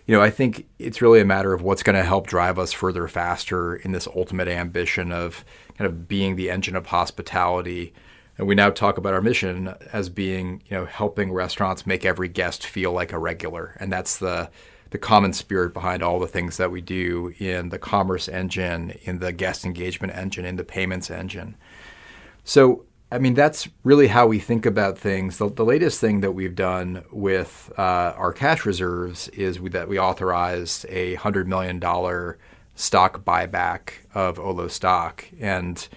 you 0.05 0.15
know, 0.15 0.21
I 0.21 0.29
think 0.29 0.67
it's 0.77 1.01
really 1.01 1.19
a 1.19 1.25
matter 1.25 1.53
of 1.53 1.61
what's 1.61 1.83
going 1.83 1.95
to 1.95 2.03
help 2.03 2.27
drive 2.27 2.59
us 2.59 2.71
further 2.71 3.07
faster 3.07 3.75
in 3.75 3.91
this 3.91 4.07
ultimate 4.15 4.47
ambition 4.47 5.11
of 5.11 5.43
kind 5.77 5.87
of 5.87 6.07
being 6.07 6.35
the 6.35 6.51
engine 6.51 6.75
of 6.75 6.87
hospitality. 6.87 7.93
And 8.37 8.47
we 8.47 8.53
now 8.53 8.69
talk 8.69 8.97
about 8.97 9.13
our 9.13 9.21
mission 9.21 9.73
as 9.91 10.09
being, 10.09 10.61
you 10.67 10.77
know, 10.77 10.85
helping 10.85 11.31
restaurants 11.31 11.87
make 11.87 12.05
every 12.05 12.27
guest 12.27 12.65
feel 12.65 12.91
like 12.91 13.11
a 13.11 13.19
regular. 13.19 13.75
And 13.79 13.91
that's 13.91 14.17
the 14.17 14.49
the 14.91 14.99
common 14.99 15.33
spirit 15.33 15.73
behind 15.73 16.01
all 16.01 16.19
the 16.19 16.27
things 16.27 16.55
that 16.55 16.71
we 16.71 16.79
do 16.79 17.33
in 17.39 17.67
the 17.67 17.79
commerce 17.79 18.29
engine, 18.29 18.91
in 19.01 19.19
the 19.19 19.33
guest 19.33 19.65
engagement 19.65 20.15
engine, 20.15 20.45
in 20.45 20.55
the 20.55 20.63
payments 20.63 21.09
engine. 21.09 21.57
So 22.45 22.84
I 23.11 23.19
mean, 23.19 23.35
that's 23.35 23.69
really 23.83 24.07
how 24.07 24.25
we 24.25 24.39
think 24.39 24.65
about 24.65 24.97
things. 24.97 25.37
The, 25.37 25.49
the 25.49 25.63
latest 25.63 26.01
thing 26.01 26.21
that 26.21 26.31
we've 26.31 26.55
done 26.55 27.03
with 27.11 27.71
uh, 27.77 28.13
our 28.17 28.33
cash 28.33 28.65
reserves 28.65 29.27
is 29.29 29.59
we, 29.59 29.69
that 29.69 29.87
we 29.87 29.99
authorized 29.99 30.85
a 30.89 31.15
$100 31.17 31.45
million 31.45 31.79
stock 32.75 33.23
buyback 33.23 33.91
of 34.13 34.39
Olo 34.39 34.67
stock. 34.67 35.25
And 35.39 35.87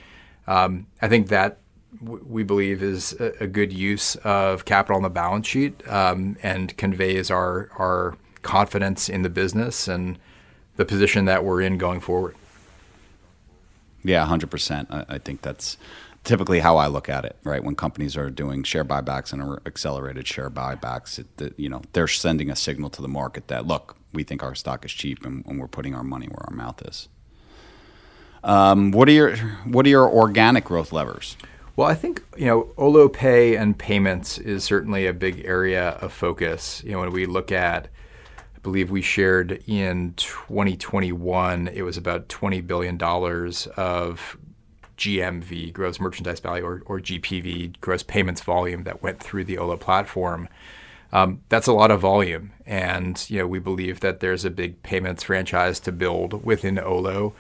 um, 0.47 0.87
I 1.01 1.09
think 1.09 1.29
that 1.29 1.59
w- 2.05 2.25
we 2.29 2.42
believe 2.42 2.83
is 2.83 3.14
a, 3.14 3.44
a, 3.44 3.47
good 3.47 3.73
use 3.73 4.16
of 4.16 4.64
capital 4.64 4.97
on 4.97 5.03
the 5.03 5.11
balance 5.11 5.47
sheet 5.47 5.87
um, 5.88 6.37
and 6.42 6.77
conveys 6.77 7.31
our, 7.31 7.71
our 7.79 8.16
confidence 8.42 9.09
in 9.09 9.23
the 9.23 9.31
business 9.31 9.88
and 9.88 10.18
the 10.77 10.85
position 10.85 11.25
that 11.25 11.44
we're 11.44 11.61
in 11.62 11.79
going 11.79 12.01
forward. 12.01 12.37
Yeah, 14.05 14.27
100%. 14.27 14.87
I, 14.90 15.14
I 15.14 15.18
think 15.18 15.42
that's 15.42 15.77
typically 16.29 16.61
how 16.61 16.77
I 16.77 16.88
look 16.88 17.09
at 17.09 17.25
it, 17.25 17.37
right? 17.43 17.64
When 17.64 17.75
companies 17.75 18.14
are 18.14 18.29
doing 18.29 18.62
share 18.62 18.85
buybacks 18.85 19.33
and 19.33 19.59
accelerated 19.67 20.29
share 20.29 20.51
buybacks, 20.51 21.19
it, 21.19 21.55
you 21.57 21.71
know, 21.71 21.81
they're 21.95 22.07
sending 22.07 22.51
a 22.51 22.57
signal 22.57 22.91
to 22.91 23.03
the 23.03 23.09
market 23.09 23.49
that 23.49 23.67
look, 23.67 23.97
we 24.12 24.25
think 24.25 24.43
our 24.43 24.55
stock 24.55 24.85
is 24.85 24.93
cheap 24.93 25.25
and, 25.25 25.43
and 25.47 25.59
we're 25.59 25.67
putting 25.67 25.95
our 25.95 26.05
money 26.05 26.27
where 26.27 26.45
our 26.47 26.55
mouth 26.55 26.87
is. 26.87 27.09
Um, 28.45 28.91
what 28.93 29.09
are 29.09 29.12
your 29.12 29.37
what 29.64 29.87
are 29.87 29.88
your 29.88 30.07
organic 30.07 30.64
growth 30.64 30.93
levers? 30.93 31.37
Well, 31.77 31.88
I 31.88 31.95
think 31.95 32.23
you 32.37 32.45
know 32.45 32.73
Olo 32.77 33.09
Pay 33.09 33.57
and 33.57 33.77
payments 33.77 34.37
is 34.37 34.64
certainly 34.64 35.07
a 35.07 35.14
big 35.14 35.45
area 35.47 35.91
of 36.03 36.12
focus. 36.12 36.83
You 36.85 36.93
know, 36.93 37.01
when 37.01 37.11
we 37.11 37.25
look 37.25 37.51
at, 37.51 37.88
I 38.55 38.59
believe 38.62 38.91
we 38.91 39.01
shared 39.01 39.62
in 39.67 40.12
2021, 40.17 41.69
it 41.69 41.83
was 41.83 41.97
about 41.97 42.29
20 42.29 42.61
billion 42.61 42.99
dollars 42.99 43.67
of 43.79 44.37
GMV, 44.99 45.73
gross 45.73 46.01
merchandise 46.01 46.41
value, 46.41 46.65
or, 46.65 46.83
or 46.87 47.01
GPV, 47.01 47.81
gross 47.81 48.03
payments 48.03 48.43
volume 48.43 48.85
that 48.85 49.03
went 49.03 49.21
through 49.21 49.45
the 49.45 49.57
Olo 49.57 49.77
platform. 49.77 50.49
Um, 51.13 51.41
that's 51.49 51.67
a 51.67 51.73
lot 51.73 51.91
of 51.91 52.01
volume, 52.01 52.53
and 52.67 53.25
you 53.31 53.39
know 53.39 53.47
we 53.47 53.59
believe 53.61 54.01
that 54.01 54.21
there's 54.21 54.45
a 54.45 54.51
big 54.51 54.83
payments 54.83 55.23
franchise 55.23 55.81
to 55.81 55.93
build 55.93 56.45
within 56.45 56.79
Olo, 56.79 57.35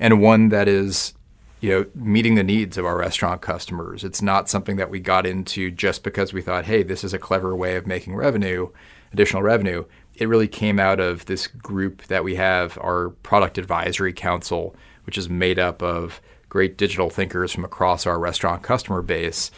and 0.00 0.20
one 0.20 0.48
that 0.48 0.66
is 0.66 1.14
you 1.60 1.70
know 1.70 1.86
meeting 1.94 2.34
the 2.34 2.42
needs 2.42 2.76
of 2.76 2.84
our 2.84 2.96
restaurant 2.96 3.40
customers. 3.40 4.02
It's 4.02 4.20
not 4.20 4.48
something 4.48 4.76
that 4.76 4.90
we 4.90 4.98
got 4.98 5.26
into 5.26 5.70
just 5.70 6.02
because 6.02 6.32
we 6.32 6.42
thought, 6.42 6.64
hey, 6.64 6.82
this 6.82 7.04
is 7.04 7.14
a 7.14 7.18
clever 7.18 7.54
way 7.54 7.76
of 7.76 7.86
making 7.86 8.16
revenue, 8.16 8.70
additional 9.12 9.42
revenue. 9.42 9.84
It 10.16 10.28
really 10.28 10.48
came 10.48 10.80
out 10.80 10.98
of 10.98 11.26
this 11.26 11.46
group 11.46 12.02
that 12.04 12.24
we 12.24 12.34
have, 12.34 12.78
our 12.80 13.10
product 13.10 13.58
advisory 13.58 14.12
council, 14.12 14.74
which 15.06 15.18
is 15.18 15.28
made 15.28 15.58
up 15.58 15.82
of 15.82 16.20
great 16.54 16.78
digital 16.78 17.10
thinkers 17.10 17.50
from 17.50 17.64
across 17.64 18.06
our 18.06 18.16
restaurant 18.16 18.62
customer 18.62 19.02
base. 19.02 19.50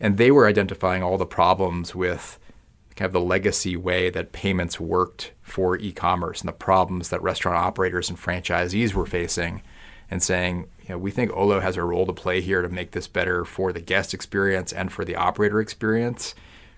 And 0.00 0.18
they 0.18 0.32
were 0.32 0.48
identifying 0.48 1.00
all 1.00 1.16
the 1.16 1.24
problems 1.24 1.94
with 1.94 2.40
kind 2.96 3.06
of 3.06 3.12
the 3.12 3.20
legacy 3.20 3.76
way 3.76 4.10
that 4.10 4.32
payments 4.32 4.80
worked 4.80 5.30
for 5.42 5.78
e 5.78 5.92
commerce 5.92 6.40
and 6.40 6.48
the 6.48 6.52
problems 6.52 7.10
that 7.10 7.22
restaurant 7.22 7.56
operators 7.56 8.10
and 8.10 8.18
franchisees 8.18 8.94
were 8.94 9.06
facing, 9.06 9.62
and 10.10 10.24
saying, 10.24 10.66
you 10.82 10.88
know, 10.88 10.98
we 10.98 11.12
think 11.12 11.30
Olo 11.34 11.60
has 11.60 11.76
a 11.76 11.84
role 11.84 12.04
to 12.04 12.12
play 12.12 12.40
here 12.40 12.62
to 12.62 12.68
make 12.68 12.90
this 12.90 13.06
better 13.06 13.44
for 13.44 13.72
the 13.72 13.80
guest 13.80 14.12
experience 14.12 14.72
and 14.72 14.90
for 14.90 15.04
the 15.04 15.14
operator 15.14 15.60
experience. 15.60 16.34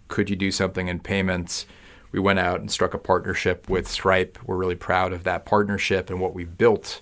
Could 0.09 0.29
you 0.29 0.37
do 0.37 0.51
something 0.51 0.89
in 0.89 1.01
payments? 1.01 1.65
We 2.13 2.21
went 2.21 2.41
out 2.41 2.61
and 2.61 2.71
struck 2.71 2.93
a 2.93 2.99
partnership 2.99 3.71
with 3.71 3.89
Stripe. 3.89 4.39
We're 4.45 4.59
really 4.59 4.75
proud 4.75 5.15
of 5.15 5.25
that 5.25 5.47
partnership 5.47 6.11
and 6.11 6.21
what 6.21 6.35
we've 6.35 6.59
built 6.59 7.01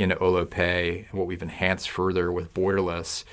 in 0.00 0.16
Olo 0.20 0.44
Pay 0.44 1.06
what 1.12 1.26
we've 1.26 1.42
enhanced 1.42 1.90
further 1.90 2.32
with 2.32 2.54
Borderless. 2.54 3.24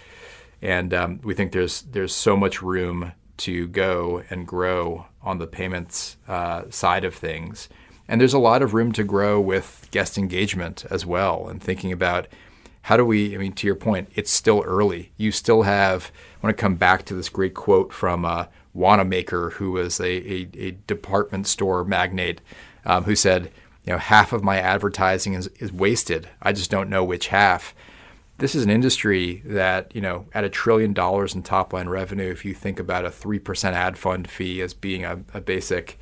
And 0.61 0.93
um, 0.93 1.19
we 1.23 1.33
think 1.33 1.51
there's 1.51 1.83
there's 1.83 2.13
so 2.13 2.35
much 2.35 2.61
room 2.61 3.13
to 3.37 3.67
go 3.67 4.23
and 4.29 4.47
grow 4.47 5.05
on 5.21 5.37
the 5.37 5.47
payments 5.47 6.17
uh, 6.27 6.63
side 6.69 7.05
of 7.05 7.13
things. 7.13 7.69
And 8.07 8.19
there's 8.19 8.33
a 8.33 8.39
lot 8.39 8.61
of 8.61 8.73
room 8.73 8.91
to 8.93 9.03
grow 9.03 9.39
with 9.39 9.87
guest 9.91 10.17
engagement 10.17 10.85
as 10.89 11.05
well 11.05 11.47
and 11.47 11.61
thinking 11.61 11.91
about 11.91 12.27
how 12.83 12.95
do 12.95 13.03
we, 13.03 13.35
I 13.35 13.37
mean, 13.37 13.51
to 13.53 13.67
your 13.67 13.75
point, 13.75 14.09
it's 14.15 14.31
still 14.31 14.63
early. 14.65 15.11
You 15.17 15.33
still 15.33 15.63
have, 15.63 16.09
I 16.41 16.47
want 16.47 16.57
to 16.57 16.61
come 16.61 16.75
back 16.75 17.03
to 17.05 17.13
this 17.13 17.27
great 17.27 17.53
quote 17.53 17.91
from 17.91 18.23
uh, 18.23 18.45
Wanamaker, 18.73 19.49
who 19.51 19.71
was 19.71 19.99
a, 19.99 20.05
a, 20.05 20.49
a 20.57 20.71
department 20.71 21.47
store 21.47 21.83
magnate, 21.83 22.39
um, 22.85 23.03
who 23.03 23.15
said, 23.15 23.51
you 23.87 23.93
know, 23.93 23.99
half 23.99 24.33
of 24.33 24.43
my 24.43 24.57
advertising 24.57 25.33
is, 25.33 25.47
is 25.59 25.71
wasted. 25.71 26.27
I 26.41 26.51
just 26.51 26.69
don't 26.69 26.89
know 26.89 27.05
which 27.05 27.27
half. 27.27 27.73
This 28.37 28.53
is 28.53 28.65
an 28.65 28.69
industry 28.69 29.41
that, 29.45 29.95
you 29.95 30.01
know, 30.01 30.25
at 30.33 30.43
a 30.43 30.49
trillion 30.49 30.91
dollars 30.91 31.33
in 31.33 31.41
top 31.41 31.71
line 31.71 31.87
revenue, 31.87 32.29
if 32.29 32.43
you 32.43 32.53
think 32.53 32.81
about 32.81 33.05
a 33.05 33.09
3% 33.09 33.71
ad 33.71 33.97
fund 33.97 34.29
fee 34.29 34.61
as 34.61 34.73
being 34.73 35.05
a, 35.05 35.21
a 35.33 35.39
basic 35.39 35.97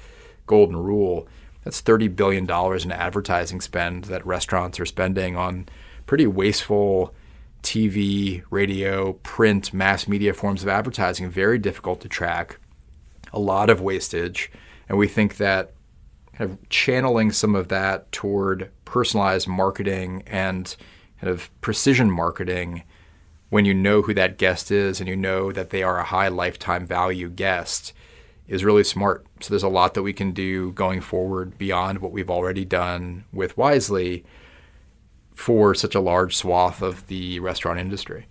golden 0.48 0.76
rule, 0.76 1.28
that's 1.64 1.80
$30 1.80 2.16
billion 2.16 2.50
in 2.50 2.92
advertising 2.92 3.62
spend 3.62 4.06
that 4.06 4.26
restaurants 4.26 4.80
are 4.80 4.86
spending 4.88 5.36
on 5.36 5.70
pretty 6.08 6.26
wasteful 6.26 7.14
TV, 7.62 8.42
radio, 8.50 9.14
print, 9.14 9.76
mass 9.76 10.08
media 10.08 10.34
forms 10.34 10.64
of 10.64 10.70
advertising. 10.70 11.30
Very 11.30 11.60
difficult 11.60 12.02
to 12.02 12.10
track, 12.10 12.58
a 13.32 13.40
lot 13.40 13.70
of 13.70 13.80
wastage. 13.80 14.52
And 14.90 14.98
we 14.98 15.08
think 15.08 15.38
that 15.38 15.75
kind 16.38 16.52
of 16.52 16.70
channeling 16.70 17.32
some 17.32 17.56
of 17.56 17.70
that 17.70 18.12
toward 18.12 18.70
personalized 18.84 19.48
marketing 19.48 20.24
and 20.28 20.76
kind 21.22 21.32
of 21.32 21.50
precision 21.62 22.12
marketing 22.12 22.84
when 23.50 23.66
you 23.66 23.74
know 23.74 24.02
who 24.02 24.14
that 24.14 24.38
guest 24.38 24.70
is 24.72 25.00
and 25.00 25.08
you 25.08 25.16
know 25.16 25.52
that 25.52 25.70
they 25.70 25.82
are 25.82 26.00
a 26.00 26.04
high 26.04 26.28
lifetime 26.28 26.86
value 26.86 27.30
guest 27.30 27.94
is 28.48 28.64
really 28.64 28.84
smart. 28.84 29.26
So 29.40 29.50
there's 29.50 29.64
a 29.64 29.70
lot 29.70 29.94
that 29.94 30.04
we 30.04 30.14
can 30.14 30.32
do 30.32 30.72
going 30.74 31.02
forward 31.02 31.58
beyond 31.58 32.00
what 32.00 32.12
we've 32.12 32.30
already 32.30 32.66
done 32.66 33.26
with 33.32 33.58
Wisely 33.58 34.24
for 35.34 35.74
such 35.74 35.96
a 35.96 36.00
large 36.00 36.36
swath 36.36 36.82
of 36.82 37.08
the 37.08 37.40
restaurant 37.40 37.80
industry. 37.80 38.28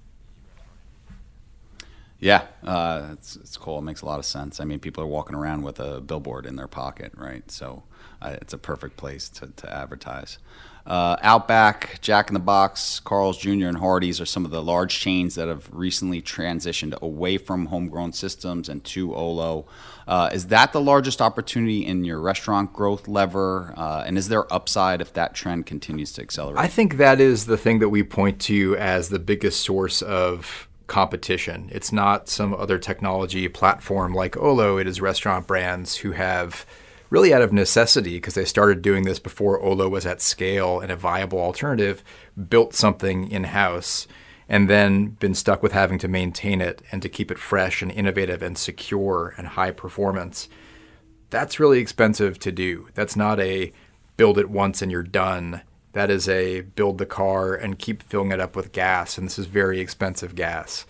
Yeah, 2.18 2.46
uh, 2.64 3.10
it's, 3.12 3.36
it's 3.36 3.56
cool. 3.56 3.78
It 3.78 3.82
makes 3.82 4.00
a 4.00 4.06
lot 4.06 4.18
of 4.18 4.24
sense. 4.24 4.60
I 4.60 4.64
mean, 4.64 4.78
people 4.78 5.02
are 5.02 5.06
walking 5.06 5.36
around 5.36 5.62
with 5.62 5.78
a 5.78 6.00
billboard 6.00 6.46
in 6.46 6.56
their 6.56 6.68
pocket, 6.68 7.12
right? 7.16 7.50
So 7.50 7.82
it's 8.24 8.52
a 8.52 8.58
perfect 8.58 8.96
place 8.96 9.28
to, 9.30 9.48
to 9.48 9.72
advertise. 9.72 10.38
Uh, 10.86 11.16
Outback, 11.22 11.98
Jack 12.02 12.28
in 12.28 12.34
the 12.34 12.40
Box, 12.40 13.00
Carl's 13.00 13.38
Jr., 13.38 13.68
and 13.68 13.78
Hardee's 13.78 14.20
are 14.20 14.26
some 14.26 14.44
of 14.44 14.50
the 14.50 14.62
large 14.62 15.00
chains 15.00 15.34
that 15.34 15.48
have 15.48 15.68
recently 15.72 16.20
transitioned 16.20 16.98
away 17.00 17.38
from 17.38 17.66
homegrown 17.66 18.12
systems 18.12 18.68
and 18.68 18.84
to 18.84 19.14
Olo. 19.14 19.66
Uh, 20.06 20.28
is 20.34 20.48
that 20.48 20.74
the 20.74 20.82
largest 20.82 21.22
opportunity 21.22 21.86
in 21.86 22.04
your 22.04 22.20
restaurant 22.20 22.74
growth 22.74 23.08
lever? 23.08 23.72
Uh, 23.78 24.04
and 24.06 24.18
is 24.18 24.28
there 24.28 24.52
upside 24.52 25.00
if 25.00 25.10
that 25.14 25.34
trend 25.34 25.64
continues 25.64 26.12
to 26.12 26.20
accelerate? 26.20 26.60
I 26.60 26.68
think 26.68 26.98
that 26.98 27.18
is 27.18 27.46
the 27.46 27.56
thing 27.56 27.78
that 27.78 27.88
we 27.88 28.02
point 28.02 28.38
to 28.42 28.76
as 28.76 29.08
the 29.08 29.18
biggest 29.18 29.62
source 29.62 30.02
of 30.02 30.68
competition. 30.86 31.70
It's 31.72 31.92
not 31.92 32.28
some 32.28 32.52
other 32.52 32.78
technology 32.78 33.48
platform 33.48 34.12
like 34.12 34.36
Olo, 34.36 34.76
it 34.76 34.86
is 34.86 35.00
restaurant 35.00 35.46
brands 35.46 35.96
who 35.96 36.12
have 36.12 36.66
really 37.14 37.32
out 37.32 37.42
of 37.42 37.52
necessity, 37.52 38.16
because 38.16 38.34
they 38.34 38.44
started 38.44 38.82
doing 38.82 39.04
this 39.04 39.20
before 39.20 39.62
Olo 39.62 39.88
was 39.88 40.04
at 40.04 40.20
scale 40.20 40.80
and 40.80 40.90
a 40.90 40.96
viable 40.96 41.38
alternative, 41.38 42.02
built 42.48 42.74
something 42.74 43.30
in 43.30 43.44
house 43.44 44.08
and 44.48 44.68
then 44.68 45.10
been 45.10 45.32
stuck 45.32 45.62
with 45.62 45.70
having 45.70 45.96
to 45.96 46.08
maintain 46.08 46.60
it 46.60 46.82
and 46.90 47.00
to 47.00 47.08
keep 47.08 47.30
it 47.30 47.38
fresh 47.38 47.82
and 47.82 47.92
innovative 47.92 48.42
and 48.42 48.58
secure 48.58 49.32
and 49.38 49.46
high 49.46 49.70
performance. 49.70 50.48
That's 51.30 51.60
really 51.60 51.78
expensive 51.78 52.40
to 52.40 52.50
do. 52.50 52.88
That's 52.94 53.14
not 53.14 53.38
a 53.38 53.72
build 54.16 54.36
it 54.36 54.50
once 54.50 54.82
and 54.82 54.90
you're 54.90 55.04
done. 55.04 55.62
That 55.92 56.10
is 56.10 56.28
a 56.28 56.62
build 56.62 56.98
the 56.98 57.06
car 57.06 57.54
and 57.54 57.78
keep 57.78 58.02
filling 58.02 58.32
it 58.32 58.40
up 58.40 58.56
with 58.56 58.72
gas. 58.72 59.16
And 59.16 59.28
this 59.28 59.38
is 59.38 59.46
very 59.46 59.78
expensive 59.78 60.34
gas. 60.34 60.84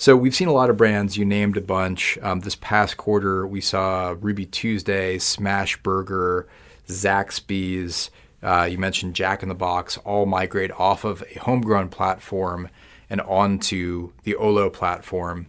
So 0.00 0.16
we've 0.16 0.34
seen 0.34 0.46
a 0.46 0.52
lot 0.52 0.70
of 0.70 0.76
brands. 0.76 1.16
You 1.16 1.24
named 1.24 1.56
a 1.56 1.60
bunch. 1.60 2.16
Um, 2.22 2.38
this 2.40 2.54
past 2.54 2.96
quarter, 2.96 3.44
we 3.48 3.60
saw 3.60 4.14
Ruby 4.20 4.46
Tuesday, 4.46 5.18
Smash 5.18 5.76
Burger, 5.82 6.46
Zaxby's. 6.86 8.12
Uh, 8.40 8.68
you 8.70 8.78
mentioned 8.78 9.14
Jack 9.14 9.42
in 9.42 9.48
the 9.48 9.56
Box, 9.56 9.98
all 9.98 10.24
migrate 10.24 10.70
off 10.70 11.02
of 11.02 11.24
a 11.34 11.40
homegrown 11.40 11.88
platform 11.88 12.68
and 13.10 13.20
onto 13.22 14.12
the 14.22 14.36
Olo 14.36 14.70
platform. 14.70 15.48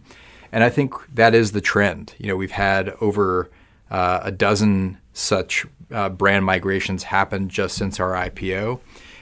And 0.50 0.64
I 0.64 0.68
think 0.68 0.94
that 1.14 1.32
is 1.32 1.52
the 1.52 1.60
trend. 1.60 2.16
You 2.18 2.26
know, 2.26 2.36
we've 2.36 2.50
had 2.50 2.88
over 3.00 3.48
uh, 3.88 4.18
a 4.24 4.32
dozen 4.32 4.98
such 5.12 5.64
uh, 5.92 6.08
brand 6.08 6.44
migrations 6.44 7.04
happen 7.04 7.48
just 7.48 7.76
since 7.76 8.00
our 8.00 8.14
IPO. 8.14 8.80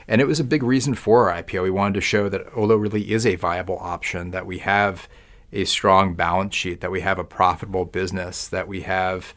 And 0.08 0.20
it 0.20 0.26
was 0.26 0.40
a 0.40 0.44
big 0.44 0.62
reason 0.62 0.94
for 0.94 1.30
our 1.30 1.42
IPO. 1.42 1.62
We 1.62 1.70
wanted 1.70 1.94
to 1.94 2.00
show 2.00 2.28
that 2.30 2.46
Olo 2.56 2.76
really 2.76 3.12
is 3.12 3.26
a 3.26 3.34
viable 3.36 3.78
option, 3.78 4.30
that 4.30 4.46
we 4.46 4.58
have 4.58 5.06
a 5.52 5.64
strong 5.64 6.14
balance 6.14 6.54
sheet, 6.54 6.80
that 6.80 6.90
we 6.90 7.02
have 7.02 7.18
a 7.18 7.24
profitable 7.24 7.84
business, 7.84 8.48
that 8.48 8.66
we 8.66 8.82
have 8.82 9.34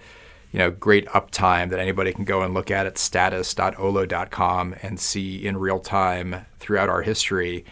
you 0.51 0.60
know, 0.60 0.71
great 0.71 1.07
uptime 1.07 1.69
that 1.69 1.79
anybody 1.79 2.12
can 2.12 2.25
go 2.25 2.41
and 2.41 2.53
look 2.53 2.69
at 2.69 2.86
at 2.86 2.97
status.olo.com 2.97 4.75
and 4.81 4.99
see 4.99 5.45
in 5.45 5.57
real 5.57 5.79
time 5.79 6.45
throughout 6.60 6.89
our 6.89 7.01
history 7.01 7.65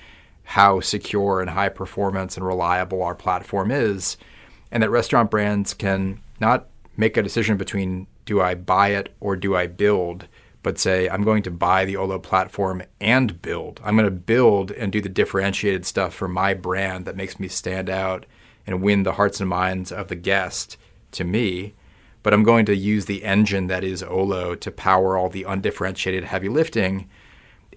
how 0.44 0.80
secure 0.80 1.42
and 1.42 1.52
high 1.52 1.70
performance 1.70 2.38
and 2.38 2.46
reliable 2.46 3.04
our 3.04 3.14
platform 3.14 3.70
is, 3.70 4.18
and 4.72 4.82
that 4.82 4.90
restaurant 4.90 5.30
brands 5.30 5.74
can 5.74 6.20
not 6.40 6.68
make 6.98 7.18
a 7.18 7.22
decision 7.22 7.58
between 7.58 8.08
do 8.26 8.42
I 8.42 8.56
buy 8.56 8.90
it 8.90 9.14
or 9.20 9.36
do 9.36 9.56
I 9.56 9.68
build, 9.68 10.28
but 10.62 10.78
say 10.78 11.10
I'm 11.10 11.24
going 11.24 11.44
to 11.44 11.52
buy 11.52 11.86
the 11.86 11.98
Olo 11.98 12.20
platform 12.20 12.84
and 13.00 13.42
build. 13.42 13.80
I'm 13.84 13.96
going 13.96 14.06
to 14.06 14.12
build 14.12 14.72
and 14.72 14.92
do 14.92 15.02
the 15.02 15.10
differentiated 15.10 15.86
stuff 15.86 16.14
for 16.14 16.28
my 16.28 16.54
brand 16.54 17.06
that 17.06 17.16
makes 17.16 17.40
me 17.40 17.48
stand 17.48 17.90
out 17.90 18.26
and 18.68 18.82
win 18.82 19.04
the 19.04 19.14
hearts 19.14 19.40
and 19.40 19.50
minds 19.50 19.92
of 19.92 20.08
the 20.10 20.16
guest 20.16 20.78
to 21.12 21.24
me. 21.24 21.74
But 22.22 22.34
I'm 22.34 22.44
going 22.44 22.66
to 22.66 22.76
use 22.76 23.06
the 23.06 23.24
engine 23.24 23.68
that 23.68 23.84
is 23.84 24.04
Olo 24.04 24.56
to 24.56 24.72
power 24.72 25.18
all 25.18 25.30
the 25.30 25.46
undifferentiated 25.46 26.26
heavy 26.26 26.50
lifting 26.50 27.10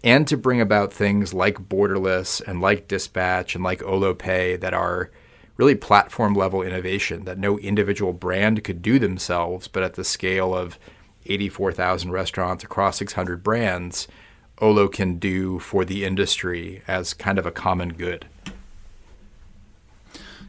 and 0.04 0.26
to 0.26 0.36
bring 0.36 0.60
about 0.60 0.92
things 0.92 1.32
like 1.32 1.68
borderless 1.68 2.42
and 2.46 2.60
like 2.60 2.88
dispatch 2.88 3.54
and 3.54 3.62
like 3.62 3.82
Olo 3.84 4.14
Pay 4.14 4.56
that 4.56 4.74
are 4.74 5.10
really 5.56 5.74
platform 5.74 6.34
level 6.34 6.62
innovation 6.62 7.24
that 7.24 7.38
no 7.38 7.58
individual 7.58 8.12
brand 8.12 8.64
could 8.64 8.82
do 8.82 8.98
themselves, 8.98 9.68
but 9.68 9.82
at 9.82 9.94
the 9.94 10.04
scale 10.04 10.54
of 10.54 10.78
84,000 11.32 12.10
restaurants 12.10 12.64
across 12.64 12.98
600 12.98 13.42
brands, 13.42 14.08
Olo 14.58 14.88
can 14.88 15.18
do 15.18 15.58
for 15.58 15.84
the 15.84 16.04
industry 16.04 16.82
as 16.86 17.14
kind 17.14 17.38
of 17.38 17.46
a 17.46 17.50
common 17.50 17.94
good. 17.94 18.26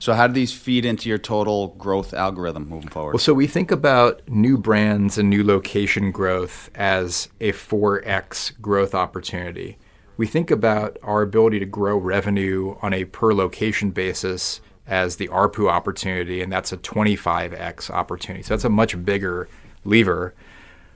So 0.04 0.13
how 0.13 0.28
do 0.28 0.34
these 0.34 0.52
feed 0.52 0.84
into 0.84 1.08
your 1.08 1.17
total 1.17 1.69
growth 1.78 2.13
algorithm 2.13 2.67
moving 2.67 2.89
forward? 2.89 3.13
Well, 3.13 3.19
so 3.19 3.34
we 3.34 3.48
think 3.48 3.72
about 3.72 4.22
new 4.28 4.58
brands 4.58 5.17
and 5.17 5.30
new 5.30 5.46
location 5.46 6.12
growth 6.12 6.69
as 6.76 7.30
a 7.39 7.54
4x 7.54 8.60
growth 8.60 8.93
opportunity. 8.93 9.78
We 10.17 10.28
think 10.28 10.52
about 10.52 10.98
our 11.02 11.22
ability 11.22 11.60
to 11.60 11.65
grow 11.65 11.96
revenue 11.96 12.76
on 12.82 12.93
a 12.93 13.06
per 13.06 13.34
location 13.34 13.91
basis 13.91 14.60
as 14.86 15.15
the 15.15 15.30
ARPU 15.30 15.69
opportunity, 15.69 16.41
and 16.41 16.52
that's 16.52 16.74
a 16.74 16.78
25x 16.78 17.89
opportunity. 17.89 18.43
So 18.43 18.56
that's 18.56 18.65
a 18.65 18.69
much 18.69 19.06
bigger 19.06 19.48
lever. 19.86 20.34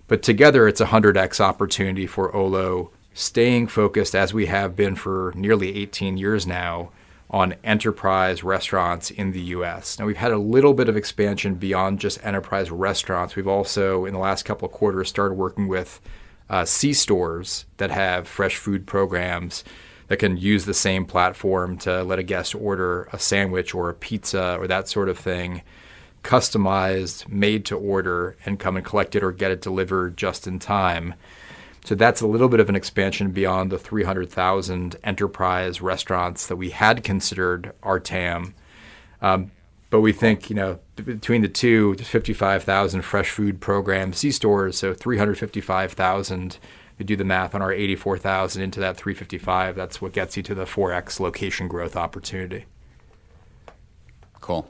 But 0.08 0.24
together, 0.24 0.68
it's 0.68 0.82
a 0.82 0.86
100x 0.86 1.40
opportunity 1.40 2.08
for 2.08 2.34
Olo, 2.36 2.92
staying 3.14 3.68
focused 3.68 4.16
as 4.16 4.34
we 4.34 4.46
have 4.46 4.76
been 4.76 4.96
for 4.96 5.34
nearly 5.36 5.76
18 5.78 6.18
years 6.18 6.48
now 6.48 6.92
on 7.30 7.56
enterprise 7.64 8.42
restaurants 8.42 9.12
in 9.12 9.34
the 9.34 9.42
US. 9.42 10.00
Now, 10.00 10.06
we've 10.06 10.16
had 10.16 10.32
a 10.32 10.38
little 10.38 10.74
bit 10.74 10.88
of 10.88 10.96
expansion 10.96 11.56
beyond 11.56 12.00
just 12.00 12.24
enterprise 12.26 12.72
restaurants. 12.72 13.36
We've 13.36 13.48
also, 13.48 14.06
in 14.06 14.14
the 14.14 14.20
last 14.20 14.46
couple 14.46 14.66
of 14.66 14.72
quarters, 14.72 15.10
started 15.10 15.34
working 15.34 15.68
with 15.68 16.00
uh, 16.50 16.64
C 16.64 16.94
stores 16.94 17.66
that 17.78 17.92
have 17.92 18.30
fresh 18.30 18.56
food 18.56 18.88
programs 18.88 19.66
that 20.08 20.18
can 20.18 20.38
use 20.38 20.64
the 20.64 20.74
same 20.74 21.06
platform 21.06 21.78
to 21.80 22.04
let 22.04 22.20
a 22.20 22.24
guest 22.24 22.56
order 22.56 23.10
a 23.12 23.20
sandwich 23.20 23.76
or 23.76 23.90
a 23.90 23.94
pizza 23.94 24.56
or 24.58 24.68
that 24.68 24.88
sort 24.88 25.10
of 25.10 25.18
thing, 25.18 25.64
customized, 26.28 27.26
made 27.30 27.64
to 27.66 27.78
order, 27.78 28.36
and 28.46 28.60
come 28.60 28.76
and 28.76 28.86
collect 28.86 29.16
it 29.16 29.24
or 29.24 29.32
get 29.32 29.50
it 29.50 29.62
delivered 29.62 30.18
just 30.18 30.46
in 30.46 30.60
time. 30.60 31.14
So 31.86 31.96
that's 31.96 32.20
a 32.20 32.28
little 32.28 32.50
bit 32.50 32.60
of 32.60 32.68
an 32.68 32.76
expansion 32.76 33.32
beyond 33.32 33.72
the 33.72 33.80
300,000 33.80 34.98
enterprise 35.06 35.82
restaurants 35.82 36.48
that 36.48 36.58
we 36.58 36.72
had 36.72 37.02
considered 37.02 37.72
our 37.82 37.98
TAM. 37.98 38.54
Um, 39.22 39.52
but 39.90 40.02
we 40.02 40.12
think, 40.12 40.50
you 40.50 40.56
know, 40.58 40.80
between 40.98 41.44
the 41.44 41.48
two, 41.48 41.96
55,000 41.96 43.04
fresh 43.04 43.30
food 43.30 43.62
program 43.62 44.12
C 44.12 44.32
stores, 44.32 44.78
so 44.78 44.94
355,000. 44.94 46.58
You 47.00 47.06
do 47.06 47.16
the 47.16 47.24
math 47.24 47.56
on 47.56 47.62
our 47.62 47.72
84,000 47.72 48.62
into 48.62 48.82
that 48.82 48.98
355. 48.98 49.78
That's 49.78 50.02
what 50.02 50.12
gets 50.12 50.36
you 50.36 50.44
to 50.44 50.56
the 50.56 50.66
4x 50.66 51.22
location 51.22 51.70
growth 51.70 51.96
opportunity. 51.96 52.66
Cool. 54.42 54.70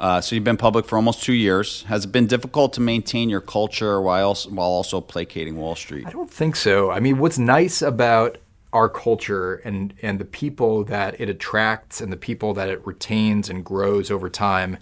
Uh, 0.00 0.18
so 0.18 0.34
you've 0.34 0.44
been 0.44 0.56
public 0.56 0.86
for 0.86 0.96
almost 0.96 1.22
two 1.22 1.34
years. 1.34 1.82
Has 1.82 2.06
it 2.06 2.08
been 2.10 2.26
difficult 2.26 2.72
to 2.72 2.80
maintain 2.80 3.28
your 3.28 3.42
culture 3.42 4.00
while 4.00 4.28
also, 4.28 4.48
while 4.48 4.70
also 4.70 4.98
placating 5.02 5.56
Wall 5.56 5.76
Street? 5.76 6.06
I 6.06 6.10
don't 6.10 6.30
think 6.30 6.56
so. 6.56 6.90
I 6.90 7.00
mean, 7.00 7.18
what's 7.18 7.38
nice 7.38 7.82
about 7.82 8.38
our 8.72 8.88
culture 8.88 9.56
and 9.56 9.92
and 10.00 10.18
the 10.18 10.24
people 10.24 10.84
that 10.84 11.20
it 11.20 11.28
attracts 11.28 12.00
and 12.00 12.10
the 12.10 12.16
people 12.16 12.54
that 12.54 12.70
it 12.70 12.86
retains 12.86 13.50
and 13.50 13.62
grows 13.62 14.10
over 14.10 14.30
time, 14.30 14.78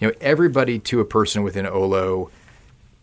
you 0.00 0.08
know, 0.08 0.14
everybody 0.20 0.78
to 0.80 1.00
a 1.00 1.04
person 1.04 1.42
within 1.42 1.66
Olo 1.66 2.30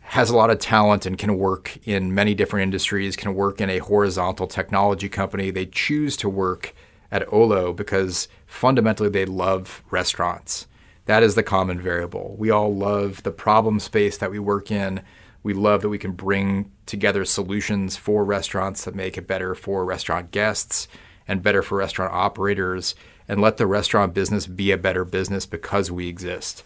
has 0.01 0.29
a 0.29 0.35
lot 0.35 0.51
of 0.51 0.59
talent 0.59 1.07
and 1.07 1.17
can 1.17 1.35
work 1.35 1.79
in 1.87 2.13
many 2.13 2.35
different 2.35 2.61
industries, 2.61 3.15
can 3.15 3.33
work 3.33 3.59
in 3.59 3.71
a 3.71 3.79
horizontal 3.79 4.45
technology 4.45 5.09
company. 5.09 5.49
They 5.49 5.65
choose 5.65 6.15
to 6.17 6.29
work 6.29 6.75
at 7.11 7.33
Olo 7.33 7.73
because 7.73 8.27
fundamentally 8.45 9.09
they 9.09 9.25
love 9.25 9.81
restaurants. 9.89 10.67
That 11.05 11.23
is 11.23 11.35
the 11.35 11.43
common 11.43 11.79
variable. 11.79 12.35
We 12.37 12.49
all 12.49 12.75
love 12.75 13.23
the 13.23 13.31
problem 13.31 13.79
space 13.79 14.17
that 14.17 14.31
we 14.31 14.39
work 14.39 14.71
in. 14.71 15.01
We 15.43 15.53
love 15.53 15.81
that 15.81 15.89
we 15.89 15.99
can 15.99 16.13
bring 16.13 16.71
together 16.85 17.25
solutions 17.25 17.95
for 17.95 18.25
restaurants 18.25 18.85
that 18.85 18.95
make 18.95 19.17
it 19.17 19.27
better 19.27 19.53
for 19.53 19.85
restaurant 19.85 20.31
guests 20.31 20.87
and 21.27 21.43
better 21.43 21.61
for 21.61 21.77
restaurant 21.77 22.13
operators 22.13 22.95
and 23.27 23.41
let 23.41 23.57
the 23.57 23.67
restaurant 23.67 24.13
business 24.13 24.47
be 24.47 24.71
a 24.71 24.77
better 24.77 25.05
business 25.05 25.45
because 25.45 25.91
we 25.91 26.07
exist. 26.07 26.63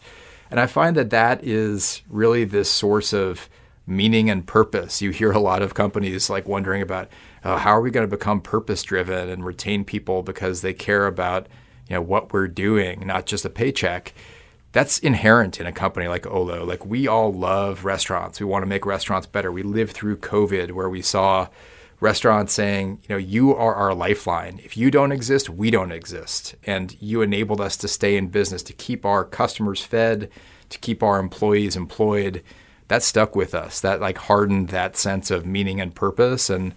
And 0.52 0.60
I 0.60 0.68
find 0.68 0.96
that 0.96 1.10
that 1.12 1.44
is 1.44 2.02
really 2.10 2.44
this 2.44 2.70
source 2.70 3.14
of 3.14 3.50
meaning 3.86 4.30
and 4.30 4.46
purpose. 4.46 5.02
You 5.02 5.12
hear 5.12 5.32
a 5.32 5.40
lot 5.40 5.62
of 5.62 5.74
companies 5.74 6.30
like 6.30 6.48
wondering 6.48 6.82
about 6.82 7.10
uh, 7.44 7.58
how 7.58 7.72
are 7.72 7.82
we 7.82 7.92
going 7.92 8.08
to 8.08 8.16
become 8.16 8.42
purpose 8.42 8.84
driven 8.84 9.30
and 9.30 9.46
retain 9.46 9.84
people 9.84 10.22
because 10.24 10.62
they 10.62 10.74
care 10.74 11.08
about 11.08 11.48
you 11.90 11.96
know 11.96 12.02
what 12.02 12.32
we're 12.32 12.48
doing, 12.48 13.06
not 13.06 13.26
just 13.26 13.46
a 13.46 13.50
paycheck. 13.50 14.14
That's 14.72 15.00
inherent 15.00 15.60
in 15.60 15.66
a 15.66 15.72
company 15.72 16.08
like 16.08 16.28
Olo. 16.28 16.64
Like 16.64 16.86
we 16.86 17.08
all 17.08 17.34
love 17.34 17.84
restaurants. 17.84 18.40
We 18.40 18.46
want 18.46 18.62
to 18.62 18.68
make 18.68 18.86
restaurants 18.86 19.26
better. 19.26 19.52
We 19.52 19.64
lived 19.64 19.94
through 19.94 20.18
COVID 20.18 20.72
where 20.72 20.90
we 20.90 21.02
saw 21.02 21.48
restaurants 22.00 22.54
saying, 22.54 23.00
you 23.08 23.16
know, 23.16 23.18
you 23.18 23.56
are 23.56 23.74
our 23.74 23.94
lifeline. 23.94 24.62
If 24.64 24.78
you 24.78 24.92
don't 24.92 25.12
exist, 25.12 25.50
we 25.50 25.72
don't 25.72 25.92
exist. 25.92 26.56
And 26.64 26.96
you 27.02 27.22
enabled 27.22 27.60
us 27.60 27.76
to 27.78 27.88
stay 27.88 28.16
in 28.16 28.28
business, 28.28 28.64
to 28.64 28.74
keep 28.74 29.06
our 29.06 29.26
customers 29.26 29.82
fed, 29.82 30.30
to 30.70 30.78
keep 30.78 31.02
our 31.02 31.20
employees 31.20 31.76
employed. 31.76 32.44
That 32.88 33.04
stuck 33.04 33.36
with 33.36 33.54
us. 33.56 33.82
That 33.82 34.02
like 34.02 34.18
hardened 34.20 34.70
that 34.70 34.96
sense 34.96 35.32
of 35.32 35.46
meaning 35.46 35.82
and 35.82 35.96
purpose. 35.96 36.50
And 36.50 36.76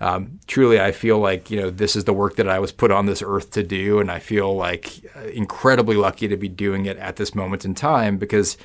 um, 0.00 0.40
truly, 0.46 0.78
I 0.78 0.92
feel 0.92 1.18
like 1.18 1.50
you 1.50 1.60
know 1.60 1.70
this 1.70 1.96
is 1.96 2.04
the 2.04 2.12
work 2.12 2.36
that 2.36 2.48
I 2.48 2.58
was 2.58 2.72
put 2.72 2.90
on 2.90 3.06
this 3.06 3.22
earth 3.22 3.50
to 3.52 3.62
do, 3.62 3.98
and 3.98 4.10
I 4.10 4.18
feel 4.18 4.54
like 4.54 5.00
uh, 5.16 5.20
incredibly 5.28 5.96
lucky 5.96 6.28
to 6.28 6.36
be 6.36 6.48
doing 6.48 6.86
it 6.86 6.98
at 6.98 7.16
this 7.16 7.34
moment 7.34 7.64
in 7.64 7.74
time 7.74 8.18
because 8.18 8.58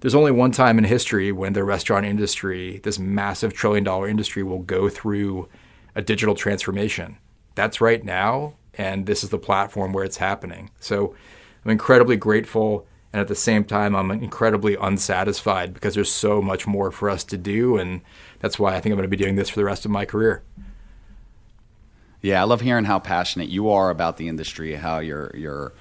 there's 0.00 0.14
only 0.14 0.30
one 0.30 0.52
time 0.52 0.78
in 0.78 0.84
history 0.84 1.30
when 1.30 1.52
the 1.52 1.64
restaurant 1.64 2.06
industry, 2.06 2.80
this 2.84 2.98
massive 2.98 3.52
trillion 3.52 3.84
dollar 3.84 4.08
industry, 4.08 4.42
will 4.42 4.60
go 4.60 4.88
through 4.88 5.48
a 5.94 6.00
digital 6.00 6.34
transformation. 6.34 7.18
That's 7.54 7.80
right 7.80 8.02
now, 8.02 8.54
and 8.74 9.04
this 9.04 9.22
is 9.22 9.30
the 9.30 9.38
platform 9.38 9.92
where 9.92 10.04
it's 10.04 10.16
happening. 10.16 10.70
So 10.80 11.14
I'm 11.64 11.70
incredibly 11.70 12.16
grateful. 12.16 12.86
And 13.12 13.20
at 13.20 13.28
the 13.28 13.34
same 13.34 13.64
time, 13.64 13.96
I'm 13.96 14.10
incredibly 14.10 14.76
unsatisfied 14.76 15.72
because 15.72 15.94
there's 15.94 16.12
so 16.12 16.42
much 16.42 16.66
more 16.66 16.90
for 16.90 17.08
us 17.08 17.24
to 17.24 17.38
do. 17.38 17.78
And 17.78 18.02
that's 18.40 18.58
why 18.58 18.74
I 18.74 18.80
think 18.80 18.92
I'm 18.92 18.98
going 18.98 19.10
to 19.10 19.16
be 19.16 19.16
doing 19.16 19.36
this 19.36 19.48
for 19.48 19.56
the 19.56 19.64
rest 19.64 19.86
of 19.86 19.90
my 19.90 20.04
career. 20.04 20.42
Yeah, 22.20 22.40
I 22.40 22.44
love 22.44 22.60
hearing 22.60 22.84
how 22.84 22.98
passionate 22.98 23.48
you 23.48 23.70
are 23.70 23.90
about 23.90 24.16
the 24.16 24.28
industry, 24.28 24.74
how 24.74 24.98
your 24.98 25.30
your 25.34 25.72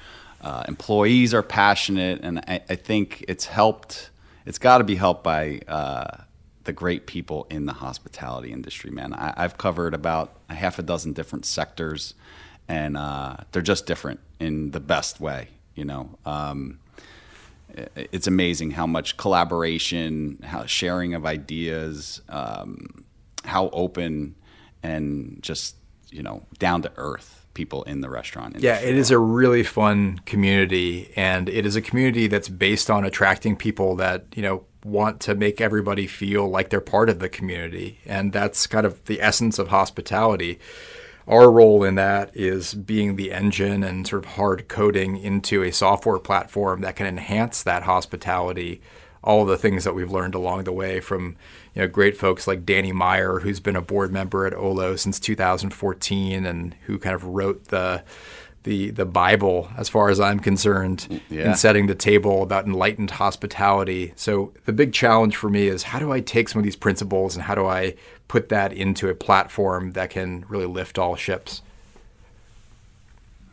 uh, 0.42 0.64
employees 0.68 1.34
are 1.34 1.42
passionate, 1.42 2.20
and 2.22 2.40
I, 2.40 2.62
I, 2.70 2.76
think 2.76 3.26
it's 3.28 3.46
helped. 3.46 4.12
It's 4.46 4.60
got 4.60 4.78
to 4.78 4.84
be 4.84 4.96
helped 4.96 5.24
by 5.24 5.62
uh, 5.68 6.24
the 6.66 6.74
great 6.74 7.08
people 7.08 7.48
in 7.50 7.66
the 7.66 7.74
hospitality 7.74 8.52
industry, 8.52 8.92
man. 8.92 9.14
I, 9.14 9.34
have 9.42 9.58
covered 9.58 9.96
about 9.96 10.36
a 10.48 10.54
half 10.54 10.78
a 10.78 10.84
dozen 10.84 11.14
different 11.14 11.44
sectors, 11.44 12.14
and 12.68 12.96
uh, 12.96 13.38
they're 13.52 13.64
just 13.64 13.88
different 13.88 14.20
in 14.40 14.72
the 14.72 14.80
best 14.80 15.20
way. 15.20 15.48
You 15.74 15.86
know, 15.86 16.20
um, 16.24 16.80
it's 17.96 18.28
amazing 18.28 18.72
how 18.72 18.86
much 18.86 19.18
collaboration, 19.18 20.40
how 20.44 20.68
sharing 20.68 21.16
of 21.16 21.26
ideas, 21.26 22.22
um, 22.30 23.06
how 23.44 23.70
open 23.70 24.36
and 24.84 25.42
just 25.42 25.77
you 26.12 26.24
know 26.24 26.44
down 26.60 26.82
to 26.82 26.92
earth 26.98 27.46
people 27.54 27.84
in 27.84 28.02
the 28.02 28.10
restaurant 28.10 28.56
industry. 28.56 28.68
Yeah, 28.68 28.80
it 28.80 28.96
is 28.96 29.12
a 29.12 29.18
really 29.18 29.64
fun 29.64 30.20
community, 30.26 31.12
and 31.16 31.50
it 31.50 31.66
is 31.66 31.76
a 31.76 31.82
community 31.82 32.28
that's 32.28 32.50
based 32.50 32.90
on 32.90 33.04
attracting 33.04 33.56
people 33.56 33.96
that 33.98 34.26
you 34.36 34.44
know 34.44 34.64
want 34.86 35.20
to 35.22 35.36
make 35.36 35.60
everybody 35.60 36.08
feel 36.08 36.48
like 36.48 36.70
they're 36.70 36.80
part 36.80 37.10
of 37.10 37.20
the 37.20 37.30
community, 37.30 38.00
and 38.06 38.32
that's 38.32 38.68
kind 38.68 38.86
of 38.86 39.04
the 39.06 39.22
essence 39.22 39.60
of 39.60 39.70
hospitality. 39.70 40.60
Our 41.28 41.52
role 41.52 41.84
in 41.84 41.96
that 41.96 42.34
is 42.34 42.74
being 42.74 43.18
the 43.18 43.34
engine 43.34 43.84
and 43.84 44.08
sort 44.08 44.24
of 44.24 44.32
hard 44.36 44.70
coding 44.70 45.18
into 45.18 45.62
a 45.62 45.72
software 45.72 46.20
platform 46.20 46.80
that 46.82 46.96
can 46.96 47.06
enhance 47.06 47.64
that 47.64 47.84
hospitality 47.84 48.82
all 49.24 49.46
the 49.46 49.58
things 49.58 49.84
that 49.84 49.96
we've 49.96 50.12
learned 50.12 50.36
along 50.36 50.64
the 50.64 50.72
way 50.72 51.00
from 51.00 51.36
you 51.74 51.82
know 51.82 51.88
great 51.88 52.18
folks 52.18 52.48
like 52.48 52.66
Danny 52.66 52.92
Meyer, 52.92 53.40
who's 53.40 53.60
been 53.60 53.76
a 53.76 53.82
board 53.82 54.12
member 54.12 54.46
at 54.46 54.54
Olo 54.54 54.96
since 54.96 55.20
2014, 55.20 56.46
and 56.46 56.74
who 56.86 56.98
kind 56.98 57.16
of 57.16 57.24
wrote 57.24 57.66
the 57.66 58.04
the 58.64 58.90
the 58.92 59.06
Bible, 59.06 59.70
as 59.78 59.88
far 59.88 60.10
as 60.10 60.20
I'm 60.20 60.40
concerned, 60.40 61.22
yeah. 61.30 61.50
in 61.50 61.56
setting 61.56 61.88
the 61.88 61.96
table 61.96 62.44
about 62.44 62.66
enlightened 62.66 63.12
hospitality. 63.12 64.14
So 64.16 64.54
the 64.66 64.74
big 64.74 64.94
challenge 64.94 65.38
for 65.38 65.50
me 65.50 65.68
is 65.68 65.84
how 65.84 66.00
do 66.00 66.12
I 66.12 66.20
take 66.20 66.50
some 66.50 66.60
of 66.60 66.66
these 66.66 66.76
principles 66.76 67.36
and 67.36 67.46
how 67.46 67.56
do 67.56 67.66
I 67.66 67.96
put 68.28 68.50
that 68.50 68.74
into 68.74 69.08
a 69.10 69.16
platform 69.16 69.94
that 69.94 70.10
can 70.10 70.46
really 70.50 70.66
lift 70.66 71.00
all 71.00 71.16
ships? 71.16 71.62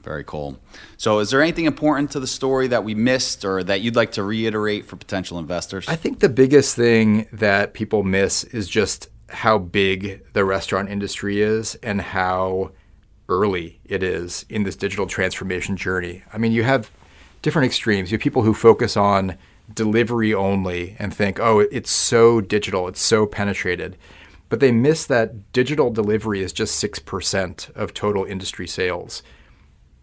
Very 0.05 0.23
cool. 0.23 0.59
So, 0.99 1.19
is 1.19 1.31
there 1.31 1.41
anything 1.41 1.65
important 1.65 2.11
to 2.11 2.21
the 2.21 2.27
story 2.27 2.69
that 2.69 2.85
we 2.85 2.95
missed 2.95 3.45
or 3.45 3.65
that 3.65 3.81
you'd 3.81 3.97
like 3.97 4.13
to 4.13 4.23
reiterate 4.23 4.85
for 4.85 4.97
potential 4.97 5.39
investors? 5.39 5.87
I 5.89 5.97
think 5.97 6.21
the 6.21 6.29
biggest 6.29 6.77
thing 6.77 7.27
that 7.33 7.73
people 7.73 8.03
miss 8.03 8.45
is 8.45 8.69
just 8.69 9.09
how 9.31 9.59
big 9.59 10.23
the 10.35 10.45
restaurant 10.45 10.91
industry 10.91 11.41
is 11.41 11.75
and 11.77 12.03
how 12.03 12.73
early 13.31 13.81
it 13.87 14.03
is 14.03 14.45
in 14.51 14.65
this 14.65 14.77
digital 14.77 15.07
transformation 15.07 15.77
journey. 15.77 16.23
I 16.33 16.39
mean, 16.39 16.53
you 16.53 16.63
have 16.65 16.91
different 17.41 17.67
extremes. 17.67 18.13
You 18.13 18.19
have 18.19 18.23
people 18.23 18.43
who 18.43 18.53
focus 18.53 18.99
on 18.99 19.39
delivery 19.73 20.35
only 20.35 20.97
and 20.99 21.15
think, 21.15 21.41
oh, 21.41 21.61
it's 21.61 21.91
so 21.91 22.43
digital, 22.43 22.89
it's 22.89 23.01
so 23.01 23.27
penetrated. 23.27 23.97
But 24.51 24.61
they 24.61 24.71
miss 24.71 25.07
that 25.07 25.53
digital 25.53 25.91
delivery 25.91 26.43
is 26.43 26.53
just 26.53 26.83
6% 26.83 27.75
of 27.75 27.95
total 27.95 28.25
industry 28.25 28.69
sales. 28.69 29.23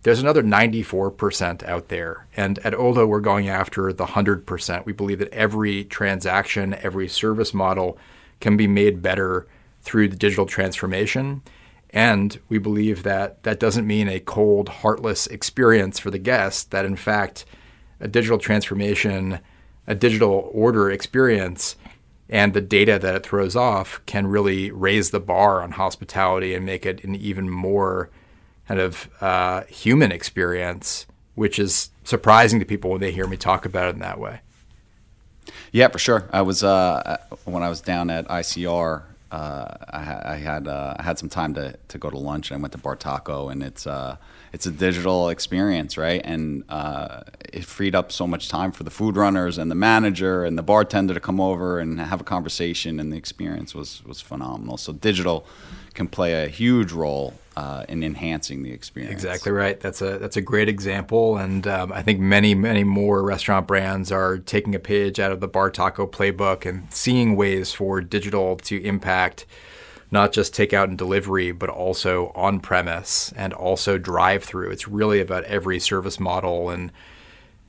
There's 0.04 0.22
another 0.22 0.42
94% 0.42 1.64
out 1.64 1.90
there. 1.90 2.26
And 2.36 2.58
at 2.60 2.74
Olo, 2.74 3.06
we're 3.06 3.20
going 3.20 3.50
after 3.50 3.94
the 3.94 4.06
100%. 4.06 4.86
We 4.86 4.94
believe 4.94 5.20
that 5.20 5.32
every 5.34 5.84
transaction, 5.86 6.74
every 6.74 7.08
service 7.08 7.54
model 7.54 7.98
can 8.40 8.58
be 8.58 8.68
made 8.68 9.02
better 9.02 9.48
through 9.82 10.08
the 10.08 10.16
digital 10.16 10.48
transformation. 10.48 11.44
And 11.92 12.40
we 12.50 12.58
believe 12.58 13.04
that 13.04 13.44
that 13.44 13.60
doesn't 13.60 13.86
mean 13.86 14.08
a 14.08 14.20
cold, 14.20 14.70
heartless 14.70 15.28
experience 15.28 16.00
for 16.00 16.10
the 16.10 16.20
guest, 16.20 16.72
that 16.72 16.86
in 16.86 16.96
fact, 16.96 17.46
a 18.00 18.08
digital 18.08 18.40
transformation, 18.40 19.40
a 19.86 19.94
digital 19.94 20.50
order 20.54 20.90
experience, 20.90 21.76
and 22.28 22.54
the 22.54 22.62
data 22.62 22.98
that 22.98 23.16
it 23.16 23.24
throws 23.24 23.56
off 23.56 24.02
can 24.06 24.26
really 24.26 24.72
raise 24.72 25.12
the 25.12 25.20
bar 25.20 25.62
on 25.62 25.72
hospitality 25.74 26.56
and 26.56 26.66
make 26.66 26.86
it 26.86 27.04
an 27.04 27.14
even 27.14 27.50
more 27.50 28.10
kind 28.72 28.80
of 28.80 29.10
uh, 29.20 29.64
human 29.66 30.14
experience, 30.14 31.06
which 31.36 31.60
is 31.60 31.90
surprising 32.06 32.60
to 32.60 32.66
people 32.66 32.90
when 32.90 33.02
they 33.02 33.12
hear 33.12 33.28
me 33.28 33.36
talk 33.36 33.66
about 33.66 33.88
it 33.90 33.96
in 33.96 34.00
that 34.00 34.18
way. 34.18 34.40
Yeah, 35.74 35.90
for 35.90 36.00
sure. 36.00 36.30
I 36.32 36.42
was 36.42 36.64
uh, 36.64 37.18
when 37.44 37.64
I 37.64 37.70
was 37.70 37.82
down 37.82 38.10
at 38.10 38.28
ICR. 38.30 39.04
Uh, 39.30 39.78
I, 39.90 40.34
I, 40.34 40.36
had 40.36 40.68
uh, 40.68 40.96
I 41.00 41.04
had 41.04 41.18
some 41.18 41.30
time 41.30 41.54
to, 41.54 41.78
to 41.88 41.98
go 41.98 42.10
to 42.10 42.18
lunch. 42.18 42.52
and 42.52 42.60
I 42.60 42.62
went 42.62 42.74
to 42.74 42.78
Bartaco, 42.78 43.52
and 43.52 43.64
it's 43.64 43.88
uh, 43.88 44.18
it's 44.54 44.66
a 44.66 44.72
digital 44.72 45.30
experience, 45.30 45.98
right? 45.98 46.22
And 46.24 46.64
uh, 46.70 47.22
it 47.54 47.66
freed 47.66 47.96
up 47.96 48.12
so 48.12 48.28
much 48.28 48.50
time 48.50 48.72
for 48.74 48.84
the 48.84 48.90
food 48.90 49.16
runners 49.16 49.58
and 49.58 49.72
the 49.72 49.76
manager 49.76 50.44
and 50.44 50.58
the 50.58 50.64
bartender 50.64 51.14
to 51.14 51.22
come 51.22 51.40
over 51.40 51.80
and 51.80 52.00
have 52.00 52.22
a 52.22 52.26
conversation, 52.26 53.00
and 53.00 53.12
the 53.12 53.18
experience 53.18 53.76
was 53.76 54.04
was 54.06 54.22
phenomenal. 54.22 54.78
So 54.78 54.94
digital 54.94 55.46
can 56.02 56.08
play 56.10 56.44
a 56.44 56.48
huge 56.48 56.92
role 56.92 57.34
uh, 57.56 57.86
in 57.88 58.04
enhancing 58.04 58.64
the 58.64 58.72
experience. 58.72 59.14
Exactly 59.14 59.52
right. 59.52 59.80
That's 59.80 60.02
a 60.02 60.18
that's 60.18 60.38
a 60.38 60.42
great 60.42 60.70
example, 60.70 61.38
and 61.38 61.68
um, 61.68 61.92
I 61.92 62.02
think 62.02 62.20
many 62.20 62.56
many 62.56 62.84
more 62.84 63.24
restaurant 63.24 63.68
brands 63.68 64.12
are 64.12 64.38
taking 64.38 64.74
a 64.74 64.80
page 64.80 65.20
out 65.20 65.32
of 65.32 65.40
the 65.40 65.50
Bartaco 65.50 66.10
playbook 66.10 66.66
and 66.66 66.92
seeing 66.92 67.36
ways 67.36 67.74
for 67.74 68.02
digital 68.02 68.56
to 68.58 68.82
impact 68.84 69.46
not 70.10 70.34
just 70.34 70.54
takeout 70.54 70.86
and 70.86 70.98
delivery, 70.98 71.52
but 71.54 71.70
also 71.70 72.34
on 72.36 72.60
premise 72.60 73.32
and 73.38 73.54
also 73.54 73.98
drive 73.98 74.44
through. 74.44 74.70
It's 74.70 74.88
really 74.88 75.22
about 75.22 75.46
every 75.46 75.80
service 75.80 76.20
model 76.20 76.70
and 76.70 76.92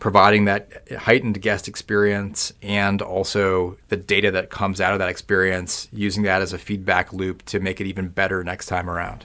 providing 0.03 0.47
that 0.47 0.83
heightened 0.99 1.41
guest 1.41 1.69
experience 1.69 2.53
and 2.61 3.01
also 3.01 3.77
the 3.87 3.97
data 3.97 4.33
that 4.33 4.51
comes 4.51 4.81
out 4.81 4.93
of 4.93 4.99
that 4.99 5.09
experience, 5.09 5.87
using 5.93 6.25
that 6.25 6.43
as 6.43 6.53
a 6.53 6.59
feedback 6.59 7.13
loop 7.13 7.41
to 7.45 7.61
make 7.61 7.81
it 7.81 7.87
even 7.87 8.09
better 8.09 8.43
next 8.43 8.67
time 8.67 8.91
around. 8.91 9.25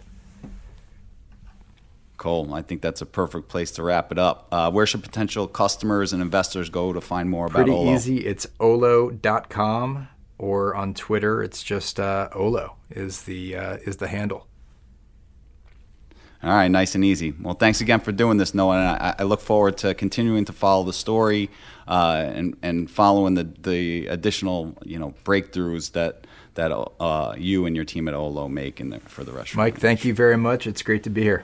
Cole, 2.17 2.53
I 2.53 2.61
think 2.61 2.83
that's 2.83 3.01
a 3.01 3.07
perfect 3.07 3.47
place 3.47 3.71
to 3.71 3.81
wrap 3.81 4.11
it 4.11 4.19
up. 4.19 4.47
Uh, 4.51 4.69
where 4.69 4.85
should 4.85 5.01
potential 5.01 5.47
customers 5.47 6.13
and 6.13 6.21
investors 6.21 6.69
go 6.69 6.93
to 6.93 7.01
find 7.01 7.27
more 7.27 7.49
Pretty 7.49 7.71
about 7.71 7.79
Olo? 7.79 7.83
Pretty 7.85 7.95
easy. 7.95 8.27
It's 8.27 8.45
olo.com 8.59 10.09
or 10.37 10.75
on 10.75 10.93
Twitter, 10.93 11.41
it's 11.41 11.63
just 11.63 11.99
uh, 11.99 12.29
Olo 12.35 12.75
is 12.91 13.23
the 13.23 13.55
uh, 13.55 13.77
is 13.77 13.97
the 13.97 14.09
handle. 14.09 14.45
All 16.43 16.51
right, 16.51 16.67
nice 16.67 16.93
and 16.93 17.03
easy. 17.03 17.33
Well, 17.41 17.55
thanks 17.55 17.81
again 17.81 17.99
for 17.99 18.11
doing 18.11 18.37
this, 18.37 18.53
Noah. 18.53 18.77
And 18.77 18.83
I, 18.87 19.15
I 19.19 19.23
look 19.23 19.41
forward 19.41 19.77
to 19.79 19.95
continuing 19.95 20.45
to 20.45 20.53
follow 20.53 20.83
the 20.83 20.93
story 20.93 21.49
uh, 21.87 22.25
and 22.27 22.55
and 22.61 22.89
following 22.89 23.33
the 23.33 23.43
the 23.43 24.07
additional 24.07 24.77
you 24.83 24.99
know 24.99 25.15
breakthroughs 25.23 25.93
that 25.93 26.27
that 26.53 26.71
uh, 26.71 27.35
you 27.37 27.65
and 27.65 27.75
your 27.75 27.85
team 27.85 28.07
at 28.07 28.13
Olo 28.13 28.47
make 28.47 28.79
in 28.79 28.89
the, 28.89 28.99
for 29.01 29.23
the 29.23 29.31
restaurant. 29.31 29.57
Mike, 29.57 29.79
thank 29.79 30.03
you 30.03 30.13
very 30.13 30.37
much. 30.37 30.67
It's 30.67 30.81
great 30.81 31.03
to 31.03 31.09
be 31.09 31.21
here. 31.23 31.43